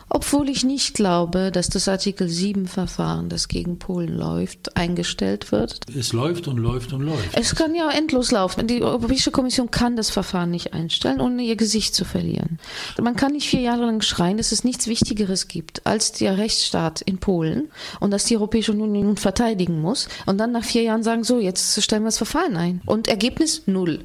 Obwohl 0.08 0.48
ich 0.48 0.64
nicht 0.64 0.94
glaube, 0.94 1.50
dass 1.50 1.68
das 1.68 1.88
Artikel 1.88 2.28
7 2.28 2.66
Verfahren, 2.66 3.28
das 3.28 3.48
gegen 3.48 3.78
Polen 3.78 4.16
läuft, 4.16 4.76
eingestellt 4.76 5.50
wird. 5.50 5.80
Es 5.96 6.12
läuft 6.12 6.46
und 6.48 6.58
läuft 6.58 6.92
und 6.92 7.02
läuft. 7.02 7.36
Es 7.36 7.54
kann 7.54 7.74
ja 7.74 7.90
endlos 7.90 8.30
laufen. 8.30 8.66
Die 8.66 8.82
Europäische 8.82 9.30
Kommission 9.30 9.70
kann 9.70 9.96
das 9.96 10.10
Verfahren 10.10 10.50
nicht 10.50 10.72
einstellen, 10.72 11.20
ohne 11.20 11.42
ihr 11.42 11.56
Gesicht 11.56 11.94
zu 11.94 12.04
verlieren. 12.04 12.58
Man 13.00 13.16
kann 13.16 13.32
nicht 13.32 13.48
vier 13.48 13.60
Jahre 13.60 13.86
lang 13.86 14.02
schreien, 14.02 14.36
dass 14.36 14.52
es 14.52 14.64
nichts 14.64 14.86
Wichtigeres 14.86 15.48
gibt 15.48 15.86
als 15.86 16.12
der 16.12 16.38
Rechtsstaat 16.38 17.00
in 17.00 17.18
Polen 17.18 17.70
und 18.00 18.10
dass 18.10 18.24
die 18.24 18.36
Europäische 18.36 18.72
Union 18.72 18.92
nun 18.92 19.16
verteidigen 19.16 19.80
muss 19.80 20.08
und 20.26 20.38
dann 20.38 20.52
nach 20.52 20.64
vier 20.64 20.82
Jahren 20.82 21.02
sagen, 21.02 21.24
so, 21.24 21.40
jetzt 21.40 21.82
stellen 21.82 22.02
wir 22.02 22.08
das 22.08 22.18
Verfahren 22.18 22.56
ein. 22.56 22.80
Und 22.86 23.08
Ergebnis 23.08 23.62
null. 23.66 24.00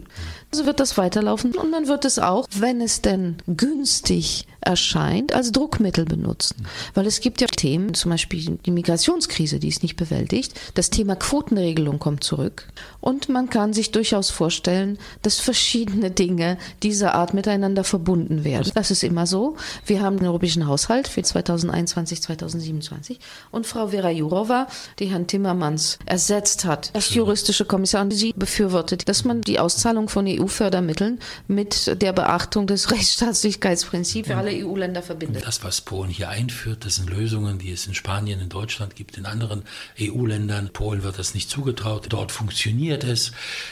So 0.52 0.66
wird 0.66 0.80
das 0.80 0.98
weiterlaufen 0.98 1.54
und 1.56 1.72
dann 1.72 1.88
wird 1.88 2.06
es 2.06 2.18
auch, 2.18 2.48
wenn 2.52 2.82
es 2.82 3.02
denn 3.02 3.38
günstig 3.46 4.48
erscheint, 4.62 5.34
als 5.34 5.52
Druckmittel 5.52 6.06
benutzen. 6.06 6.68
Weil 6.94 7.06
es 7.06 7.22
gibt 7.22 7.42
ja 7.42 7.48
Themen, 7.48 7.94
zum 7.94 8.12
Beispiel 8.12 8.58
die 8.66 8.72
Migrationskrise, 8.72 9.60
die 9.60 9.68
ist 9.68 9.84
nicht 9.84 9.96
bewältigt. 9.96 10.60
Das 10.74 10.90
Thema 10.90 11.16
Quotenregelung 11.16 12.00
kommt 12.00 12.24
zurück. 12.24 12.68
Und 13.00 13.30
man 13.30 13.50
kann 13.50 13.74
sich 13.74 13.92
durchaus 13.92 14.30
vorstellen, 14.30 14.98
dass 15.22 15.40
verschiedene 15.40 16.12
Dinge 16.12 16.58
dieser 16.84 17.16
Art 17.16 17.34
miteinander 17.34 17.84
verbunden 17.84 18.44
werden. 18.44 18.72
Das 18.76 18.92
ist 18.92 19.04
immer 19.04 19.26
so. 19.26 19.56
Wir 19.86 20.02
haben 20.02 20.18
den 20.18 20.28
europäischen 20.28 20.68
Haushalt 20.68 21.08
für 21.08 21.24
2021, 21.24 22.22
2027 22.22 23.20
und 23.52 23.66
Frau 23.66 23.88
Vera 23.88 24.10
Jourova, 24.10 24.68
die 25.00 25.06
Herrn 25.06 25.28
Timmermans 25.28 26.00
ersetzt 26.06 26.66
hat, 26.66 26.92
als 26.94 27.14
juristische 27.14 27.66
Kommissarin, 27.66 28.12
sie 28.12 28.34
befürwortet, 28.36 29.08
dass 29.08 29.24
man 29.24 29.42
die 29.42 29.60
Auszahlung 29.60 30.10
von 30.10 30.28
EU-Fördermitteln 30.40 31.20
mit 31.48 32.02
der 32.02 32.14
Beachtung 32.14 32.68
des 32.68 32.92
Rechtsstaatlichkeitsprinzips 32.92 34.28
für 34.28 34.38
alle 34.38 34.52
EU-Länder 34.52 35.02
verbindet. 35.02 35.46
Das, 35.46 35.64
was 35.64 35.82
Polen 35.82 36.10
hier 36.10 36.30
einführt, 36.30 36.86
das 36.86 36.96
sind 36.96 37.10
Lösungen, 37.10 37.60
die 37.60 37.72
es 37.72 37.88
in 37.88 37.94
Spanien, 37.94 38.40
in 38.40 38.50
Deutschland 38.50 38.96
gibt, 38.96 39.18
in 39.18 39.26
anderen 39.26 39.64
EU-Ländern. 40.00 40.70
Polen 40.70 41.04
wird 41.04 41.20
das 41.20 41.34
nicht 41.34 41.50
zugetraut. 41.50 42.08
Dort 42.10 42.32
funktioniert 42.32 43.04
es. 43.04 43.32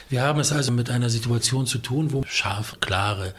Wir 0.09 0.21
haben 0.21 0.39
es 0.39 0.51
also 0.51 0.71
mit 0.71 0.89
einer 0.89 1.09
Situation 1.09 1.65
zu 1.65 1.77
tun, 1.79 2.11
wo 2.11 2.23
scharf, 2.27 2.77
klare 2.79 3.33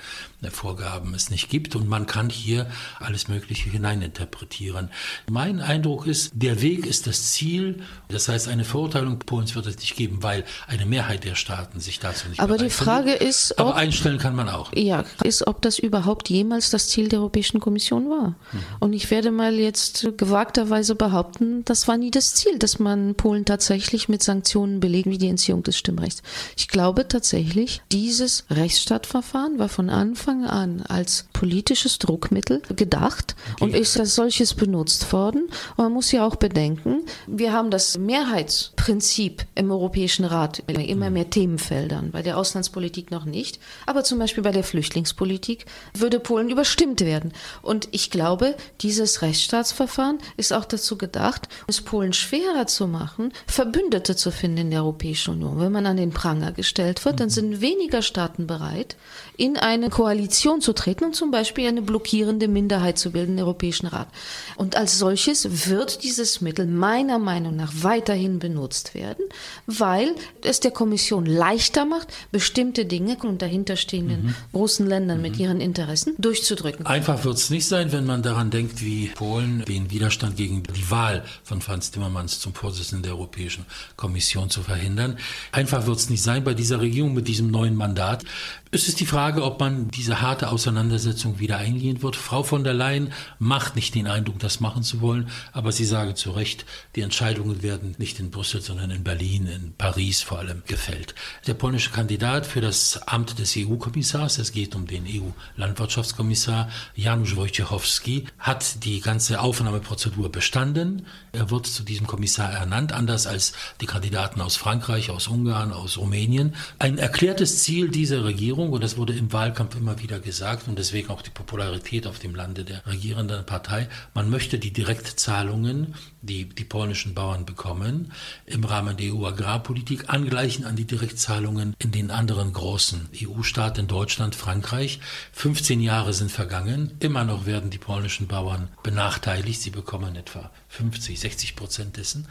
Vorgaben 0.51 1.15
es 1.15 1.31
nicht 1.31 1.49
gibt 1.51 1.75
und 1.75 1.89
man 1.89 2.07
kann 2.07 2.31
hier 2.31 2.71
alles 3.01 3.29
Mögliche 3.29 3.69
hineininterpretieren. 3.71 4.91
Mein 5.29 5.61
Eindruck 5.61 6.07
ist, 6.07 6.31
der 6.35 6.63
Weg 6.63 6.87
ist 6.87 7.07
das 7.07 7.33
Ziel. 7.33 7.83
Das 8.09 8.29
heißt, 8.29 8.49
eine 8.49 8.65
Verurteilung 8.65 9.19
Polens 9.19 9.57
wird 9.57 9.67
es 9.67 9.79
nicht 9.79 9.97
geben, 9.97 10.23
weil 10.23 10.45
eine 10.69 10.87
Mehrheit 10.87 11.25
der 11.25 11.35
Staaten 11.35 11.81
sich 11.81 11.99
dazu 11.99 12.29
nicht 12.29 12.41
Aber 12.41 12.57
die 12.57 12.71
Frage 12.71 13.11
findet. 13.11 13.29
ist, 13.29 13.53
ob, 13.59 13.61
aber 13.61 13.77
einstellen 13.77 14.19
kann 14.19 14.37
man 14.37 14.49
auch. 14.49 14.73
Ja, 14.75 15.05
ist, 15.25 15.47
ob 15.47 15.61
das 15.61 15.79
überhaupt 15.79 16.29
jemals 16.31 16.71
das 16.71 16.89
Ziel 16.89 17.09
der 17.09 17.19
Europäischen 17.19 17.59
Kommission 17.59 18.09
war. 18.09 18.29
Mhm. 18.53 18.65
Und 18.79 18.93
ich 18.93 19.11
werde 19.11 19.33
mal 19.33 19.55
jetzt 19.55 20.09
gewagterweise 20.17 20.95
behaupten, 20.95 21.65
das 21.65 21.89
war 21.89 21.97
nie 21.97 22.13
das 22.13 22.35
Ziel, 22.35 22.59
dass 22.59 22.79
man 22.79 23.17
Polen 23.17 23.45
tatsächlich 23.45 24.09
mit 24.09 24.23
Sanktionen 24.23 24.79
belegen 24.79 25.11
wie 25.11 25.19
die 25.19 25.29
Entziehung 25.29 25.65
des 25.65 25.77
Stimmrechts. 25.77 26.23
Ich 26.57 26.69
glaube 26.69 27.09
tatsächlich, 27.09 27.83
dieses 27.91 28.45
Rechtsstaatverfahren 28.51 29.59
war 29.59 29.69
von 29.69 29.91
Anfang 29.91 30.28
Anfang 30.29 30.45
an 30.45 30.83
als 30.83 31.27
politisches 31.33 31.99
Druckmittel 31.99 32.61
gedacht 32.77 33.35
okay. 33.55 33.65
und 33.65 33.75
ist 33.75 33.99
als 33.99 34.15
solches 34.15 34.53
benutzt 34.53 35.11
worden. 35.13 35.45
Und 35.77 35.85
man 35.85 35.93
muss 35.93 36.13
ja 36.13 36.27
auch 36.27 36.37
bedenken, 36.37 37.03
wir 37.27 37.53
haben 37.53 37.71
das 37.71 37.97
Mehrheitsprinzip 37.97 39.47
im 39.55 39.71
Europäischen 39.71 40.27
Rat 40.27 40.63
in 40.67 40.81
immer 40.81 41.09
mehr 41.09 41.31
Themenfeldern, 41.31 42.11
bei 42.11 42.23
der 42.23 42.37
Auslandspolitik 42.37 43.11
noch 43.11 43.25
nicht, 43.25 43.59
aber 43.87 44.05
zum 44.05 44.19
Beispiel 44.19 44.43
bei 44.43 44.53
der 44.53 44.65
Flüchtlingspolitik 44.65 45.65
würde 45.95 46.21
Polen 46.21 46.51
überstimmt 46.51 47.01
werden. 47.01 47.33
Und 47.63 47.89
ich 47.93 48.11
glaube, 48.11 48.55
dieses 48.83 49.23
Rechtsstaatsverfahren 49.23 50.19
ist 50.37 50.53
auch 50.53 50.67
dazu 50.67 50.99
gedacht, 50.99 51.49
es 51.67 51.81
Polen 51.81 52.13
schwerer 52.13 52.67
zu 52.67 52.87
machen, 52.87 53.33
Verbündete 53.47 54.15
zu 54.15 54.31
finden 54.31 54.59
in 54.59 54.71
der 54.73 54.83
Europäischen 54.83 55.35
Union. 55.35 55.59
Wenn 55.59 55.73
man 55.73 55.87
an 55.87 55.97
den 55.97 56.11
Pranger 56.11 56.53
gestellt 56.53 57.05
wird, 57.05 57.21
dann 57.21 57.29
mhm. 57.29 57.33
sind 57.33 57.61
weniger 57.63 58.03
Staaten 58.03 58.47
bereit, 58.47 58.97
in 59.37 59.57
eine 59.57 59.89
Koalition 59.89 60.18
zu 60.27 60.73
treten 60.73 61.05
und 61.05 61.15
zum 61.15 61.31
Beispiel 61.31 61.69
eine 61.69 61.83
blockierende 61.83 62.49
Minderheit 62.49 62.99
zu 62.99 63.13
bilden 63.13 63.39
im 63.39 63.45
Europäischen 63.45 63.87
Rat. 63.87 64.09
Und 64.57 64.77
als 64.77 64.99
solches 64.99 65.69
wird 65.69 66.03
dieses 66.03 66.41
Mittel 66.41 66.67
meiner 66.67 67.19
Meinung 67.19 67.55
nach 67.57 67.73
weiterhin 67.83 68.39
benutzt. 68.39 68.89
werden, 68.95 69.25
weil 69.67 70.15
es 70.43 70.61
der 70.61 70.71
Kommission 70.71 71.27
leichter 71.27 71.85
macht, 71.85 72.09
bestimmte 72.33 72.85
Dinge 72.85 73.17
und 73.23 73.43
dahinterstehenden 73.43 74.27
mhm. 74.27 74.35
großen 74.53 74.87
Ländern 74.87 75.19
mhm. 75.19 75.23
mit 75.23 75.39
ihren 75.39 75.61
Interessen 75.61 76.15
durchzudrücken. 76.19 76.87
Einfach 76.87 77.25
wird 77.25 77.37
es 77.37 77.51
nicht 77.51 77.67
sein, 77.67 77.93
wenn 77.93 78.05
man 78.05 78.23
daran 78.23 78.51
denkt, 78.51 78.85
wie 78.85 79.09
Polen 79.09 79.65
den 79.67 79.91
Widerstand 79.91 80.37
gegen 80.37 80.63
die 80.63 80.91
Wahl 80.91 81.25
von 81.43 81.61
Franz 81.61 81.91
Timmermans 81.91 82.41
zum 82.41 82.55
Vorsitzenden 82.55 83.03
der 83.03 83.13
Europäischen 83.13 83.65
Kommission 83.97 84.51
zu 84.51 84.63
verhindern. 84.63 85.19
Einfach 85.53 85.87
wird 85.87 85.99
es 85.99 86.11
nicht 86.11 86.23
sein 86.23 86.45
bei 86.45 86.55
dieser 86.55 86.81
Regierung 86.81 87.15
mit 87.15 87.29
diesem 87.29 87.51
neuen 87.51 87.75
Mandat. 87.75 88.25
Es 88.71 88.87
ist 88.87 89.01
die 89.01 89.07
Frage, 89.07 89.45
ob 89.45 89.61
man 89.61 89.89
diese 89.89 90.21
harte 90.21 90.51
Auseinandersetzung 90.51 91.39
wieder 91.39 91.57
eingehen 91.57 92.03
wird. 92.03 92.17
Frau 92.17 92.43
von 92.43 92.65
der 92.65 92.75
Leyen 92.75 93.15
macht 93.39 93.77
nicht 93.77 93.95
den 93.95 94.07
Eindruck, 94.07 94.39
das 94.41 94.61
machen 94.61 94.83
zu 94.83 95.01
wollen, 95.01 95.31
aber 95.53 95.73
sie 95.73 95.87
sagen 95.87 96.17
zu 96.17 96.33
Recht, 96.33 96.67
die 96.95 97.01
Entscheidungen 97.01 97.63
werden 97.63 97.95
nicht 97.97 98.21
in 98.21 98.31
Brüssel, 98.31 98.61
sondern 98.61 98.91
in 98.91 99.05
Berlin, 99.05 99.47
in 99.47 99.73
Paris 99.79 100.21
vor 100.21 100.41
allem 100.41 100.63
gefällt. 100.67 101.15
Der 101.47 101.55
polnische 101.55 101.93
Kandidat 101.93 102.45
für 102.45 102.61
das 102.61 103.01
Amt 103.09 103.39
des 103.39 103.57
EU-Kommissars, 103.57 104.37
es 104.37 104.53
geht 104.53 104.75
um 104.75 104.87
den 104.87 105.07
EU-Landwirtschaftskommissar 105.07 106.69
Janusz 106.95 107.37
Wojciechowski, 107.37 108.27
hat 108.39 108.85
die 108.85 109.01
ganze 109.01 109.41
Aufnahmeprozedur 109.41 110.31
bestanden. 110.31 111.07
Er 111.33 111.51
wird 111.51 111.67
zu 111.67 111.85
diesem 111.85 112.07
Kommissar 112.07 112.53
ernannt, 112.53 112.93
anders 112.93 113.27
als 113.27 113.55
die 113.81 113.87
Kandidaten 113.87 114.43
aus 114.43 114.57
Frankreich, 114.57 115.09
aus 115.09 115.27
Ungarn, 115.27 115.73
aus 115.73 115.97
Rumänien. 115.97 116.55
Ein 116.79 116.99
erklärtes 116.99 117.63
Ziel 117.63 117.89
dieser 117.89 118.25
Regierung 118.25 118.58
Regierung, 118.59 118.73
und 118.73 118.83
das 118.83 118.97
wurde 118.97 119.13
im 119.13 119.33
Wahlkampf 119.33 119.77
immer 119.77 120.01
wieder 120.01 120.19
gesagt 120.19 120.67
und 120.67 120.79
deswegen 120.79 121.11
auch 121.11 121.23
die 121.23 121.31
Popularität 121.31 122.09
auf 122.09 122.19
dem 122.19 122.35
Lande 122.35 122.65
der 122.65 122.85
regierenden 122.87 123.47
Partei, 123.47 123.89
man 124.15 124.31
möchte 124.31 124.59
die 124.59 124.73
Direktzahlungen, 124.73 125.95
die 126.23 126.49
die 126.49 126.65
polnischen 126.65 127.15
Bauern 127.15 127.47
bekommen, 127.47 128.13
im 128.47 128.65
Rahmen 128.65 128.97
der 128.97 129.15
EU-Agrarpolitik 129.15 130.09
angleichen 130.09 130.65
an 130.65 130.75
die 130.75 130.87
Direktzahlungen 130.87 131.75
in 131.79 131.93
den 131.93 132.11
anderen 132.11 132.53
großen 132.53 133.09
EU-Staaten, 133.23 133.87
Deutschland, 133.87 134.35
Frankreich. 134.35 134.99
15 135.33 135.81
Jahre 135.81 136.13
sind 136.13 136.33
vergangen, 136.33 136.97
immer 136.99 137.25
noch 137.25 137.47
werden 137.47 137.71
die 137.71 137.79
polnischen 137.79 138.27
Bauern 138.27 138.69
benachteiligt, 138.83 139.63
sie 139.63 139.71
bekommen 139.71 140.17
etwa 140.17 140.51
50, 140.69 141.21
60 141.21 141.55
Prozent 141.55 141.97
dessen. 141.97 142.27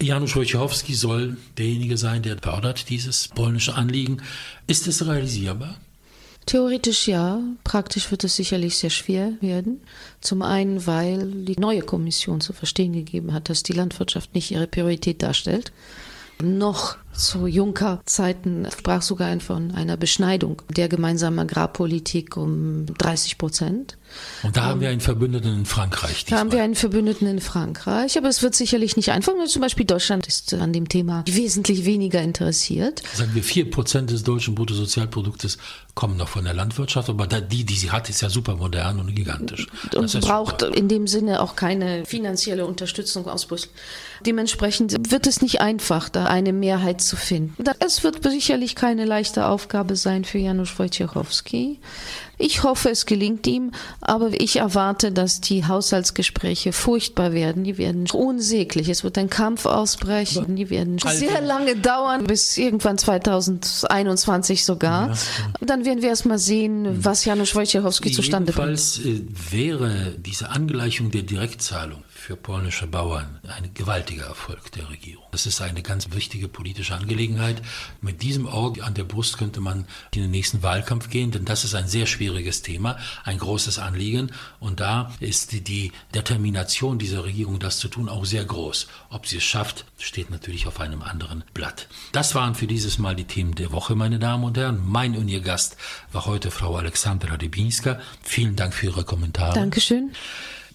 Janusz 0.00 0.36
Wojciechowski 0.36 0.94
soll 0.94 1.36
derjenige 1.58 1.96
sein, 1.96 2.22
der 2.22 2.38
fördert 2.38 2.88
dieses 2.88 3.28
polnische 3.28 3.74
Anliegen. 3.74 4.22
Ist 4.66 4.86
es 4.86 5.06
realisierbar? 5.06 5.76
Theoretisch 6.46 7.08
ja, 7.08 7.40
praktisch 7.64 8.10
wird 8.12 8.22
es 8.22 8.36
sicherlich 8.36 8.76
sehr 8.76 8.90
schwer 8.90 9.32
werden. 9.40 9.80
Zum 10.20 10.42
einen, 10.42 10.86
weil 10.86 11.26
die 11.44 11.58
neue 11.58 11.82
Kommission 11.82 12.40
zu 12.40 12.52
verstehen 12.52 12.92
gegeben 12.92 13.32
hat, 13.32 13.48
dass 13.48 13.64
die 13.64 13.72
Landwirtschaft 13.72 14.32
nicht 14.34 14.52
ihre 14.52 14.68
Priorität 14.68 15.22
darstellt. 15.22 15.72
Noch 16.40 16.98
zu 17.18 17.46
Juncker-Zeiten 17.46 18.68
sprach 18.76 19.02
sogar 19.02 19.26
von 19.40 19.72
einer 19.72 19.96
Beschneidung 19.96 20.62
der 20.68 20.88
gemeinsamen 20.88 21.38
Agrarpolitik 21.38 22.36
um 22.36 22.86
30 22.98 23.38
Prozent. 23.38 23.98
Und 24.42 24.56
da 24.56 24.64
haben 24.64 24.80
wir 24.80 24.88
einen 24.88 25.00
Verbündeten 25.00 25.52
in 25.52 25.66
Frankreich. 25.66 26.24
Diesmal. 26.24 26.38
Da 26.38 26.40
haben 26.40 26.52
wir 26.52 26.62
einen 26.62 26.74
Verbündeten 26.74 27.26
in 27.26 27.40
Frankreich, 27.40 28.16
aber 28.16 28.28
es 28.28 28.42
wird 28.42 28.54
sicherlich 28.54 28.96
nicht 28.96 29.10
einfach. 29.10 29.32
Zum 29.46 29.62
Beispiel 29.62 29.84
Deutschland 29.84 30.26
ist 30.26 30.54
an 30.54 30.72
dem 30.72 30.88
Thema 30.88 31.24
wesentlich 31.26 31.84
weniger 31.84 32.22
interessiert. 32.22 33.02
Sagen 33.14 33.34
wir, 33.34 33.42
vier 33.42 33.70
Prozent 33.70 34.10
des 34.10 34.22
deutschen 34.22 34.54
Bruttosozialproduktes 34.54 35.58
kommen 35.94 36.16
noch 36.16 36.28
von 36.28 36.44
der 36.44 36.54
Landwirtschaft, 36.54 37.08
aber 37.08 37.26
die, 37.26 37.64
die 37.64 37.74
sie 37.74 37.90
hat, 37.90 38.08
ist 38.08 38.20
ja 38.20 38.30
super 38.30 38.56
modern 38.56 39.00
und 39.00 39.14
gigantisch. 39.14 39.66
Und 39.94 40.20
braucht 40.20 40.60
super. 40.60 40.76
in 40.76 40.88
dem 40.88 41.06
Sinne 41.06 41.40
auch 41.40 41.56
keine 41.56 42.04
finanzielle 42.06 42.66
Unterstützung 42.66 43.26
aus 43.28 43.46
Brüssel. 43.46 43.70
Dementsprechend 44.24 45.10
wird 45.10 45.26
es 45.26 45.42
nicht 45.42 45.60
einfach, 45.60 46.08
da 46.08 46.26
eine 46.26 46.52
Mehrheit 46.52 47.00
zu 47.06 47.16
finden. 47.16 47.64
Es 47.80 48.04
wird 48.04 48.22
sicherlich 48.22 48.74
keine 48.74 49.04
leichte 49.04 49.46
Aufgabe 49.46 49.96
sein 49.96 50.24
für 50.24 50.38
Janusz 50.38 50.78
Wojciechowski. 50.78 51.78
Ich 52.38 52.62
hoffe, 52.62 52.90
es 52.90 53.06
gelingt 53.06 53.46
ihm, 53.46 53.70
aber 54.02 54.30
ich 54.38 54.56
erwarte, 54.56 55.10
dass 55.10 55.40
die 55.40 55.64
Haushaltsgespräche 55.64 56.72
furchtbar 56.72 57.32
werden. 57.32 57.64
Die 57.64 57.78
werden 57.78 58.04
unsäglich. 58.12 58.90
Es 58.90 59.04
wird 59.04 59.16
ein 59.16 59.30
Kampf 59.30 59.64
ausbrechen. 59.64 60.54
Die 60.54 60.68
werden 60.68 60.98
sehr 60.98 61.40
lange 61.40 61.76
dauern, 61.76 62.24
bis 62.24 62.58
irgendwann 62.58 62.98
2021 62.98 64.64
sogar. 64.64 65.08
Ja, 65.08 65.14
Dann 65.62 65.86
werden 65.86 66.02
wir 66.02 66.10
erst 66.10 66.26
mal 66.26 66.38
sehen, 66.38 67.04
was 67.04 67.24
Janusz 67.24 67.54
Wojciechowski 67.54 68.12
zustande 68.12 68.52
bringt. 68.52 68.68
Jedenfalls 68.68 68.98
äh, 68.98 69.22
wäre 69.52 70.14
diese 70.18 70.50
Angleichung 70.50 71.10
der 71.10 71.22
Direktzahlung 71.22 72.02
für 72.26 72.34
polnische 72.34 72.88
Bauern 72.88 73.38
ein 73.46 73.72
gewaltiger 73.72 74.26
Erfolg 74.26 74.72
der 74.72 74.90
Regierung. 74.90 75.24
Das 75.30 75.46
ist 75.46 75.60
eine 75.60 75.80
ganz 75.80 76.10
wichtige 76.10 76.48
politische 76.48 76.96
Angelegenheit. 76.96 77.62
Mit 78.00 78.20
diesem 78.20 78.48
Auge 78.48 78.82
an 78.82 78.94
der 78.94 79.04
Brust 79.04 79.38
könnte 79.38 79.60
man 79.60 79.86
in 80.12 80.22
den 80.22 80.32
nächsten 80.32 80.60
Wahlkampf 80.64 81.08
gehen, 81.08 81.30
denn 81.30 81.44
das 81.44 81.62
ist 81.62 81.76
ein 81.76 81.86
sehr 81.86 82.06
schwieriges 82.06 82.62
Thema, 82.62 82.98
ein 83.22 83.38
großes 83.38 83.78
Anliegen. 83.78 84.32
Und 84.58 84.80
da 84.80 85.12
ist 85.20 85.68
die 85.68 85.92
Determination 86.16 86.98
dieser 86.98 87.22
Regierung, 87.22 87.60
das 87.60 87.78
zu 87.78 87.86
tun, 87.86 88.08
auch 88.08 88.24
sehr 88.24 88.44
groß. 88.44 88.88
Ob 89.08 89.28
sie 89.28 89.36
es 89.36 89.44
schafft, 89.44 89.84
steht 89.96 90.28
natürlich 90.28 90.66
auf 90.66 90.80
einem 90.80 91.02
anderen 91.02 91.44
Blatt. 91.54 91.86
Das 92.10 92.34
waren 92.34 92.56
für 92.56 92.66
dieses 92.66 92.98
Mal 92.98 93.14
die 93.14 93.26
Themen 93.26 93.54
der 93.54 93.70
Woche, 93.70 93.94
meine 93.94 94.18
Damen 94.18 94.42
und 94.42 94.58
Herren. 94.58 94.82
Mein 94.84 95.16
und 95.16 95.28
Ihr 95.28 95.42
Gast 95.42 95.76
war 96.10 96.26
heute 96.26 96.50
Frau 96.50 96.74
Alexandra 96.74 97.36
Debinska. 97.36 98.00
Vielen 98.20 98.56
Dank 98.56 98.74
für 98.74 98.86
Ihre 98.86 99.04
Kommentare. 99.04 99.54
Dankeschön. 99.54 100.10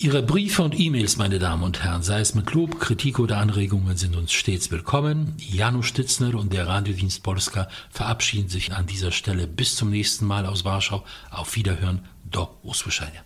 Ihre 0.04 0.24
Briefe 0.24 0.64
und 0.64 0.80
E-Mails, 0.80 1.18
meine 1.18 1.38
Damen 1.38 1.62
und 1.62 1.84
Herren, 1.84 2.02
sei 2.02 2.22
es 2.22 2.34
mit 2.34 2.52
Lob, 2.54 2.80
Kritik 2.80 3.20
oder 3.20 3.38
Anregungen, 3.38 3.98
sind 3.98 4.16
uns 4.16 4.32
stets 4.32 4.72
willkommen. 4.72 5.36
Janusz 5.38 5.86
Stitzner 5.86 6.34
und 6.34 6.52
der 6.52 6.66
Radiodienst 6.66 7.22
Polska 7.22 7.68
verabschieden 7.92 8.50
sich 8.50 8.74
an 8.74 8.88
dieser 8.88 9.12
Stelle 9.12 9.46
bis 9.46 9.76
zum 9.76 9.92
nächsten 9.92 10.26
Mal 10.26 10.48
aus 10.48 10.66
Warschau. 10.66 11.04
Auf 11.30 11.56
Wiederhören, 11.56 12.04
do 12.24 12.50
usłyszenia. 12.64 13.22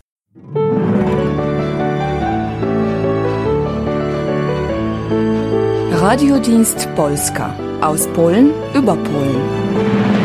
Radiodienst 5.97 6.93
Polska 6.97 7.55
aus 7.79 8.05
Polen 8.07 8.51
über 8.73 8.97
Polen. 8.97 10.24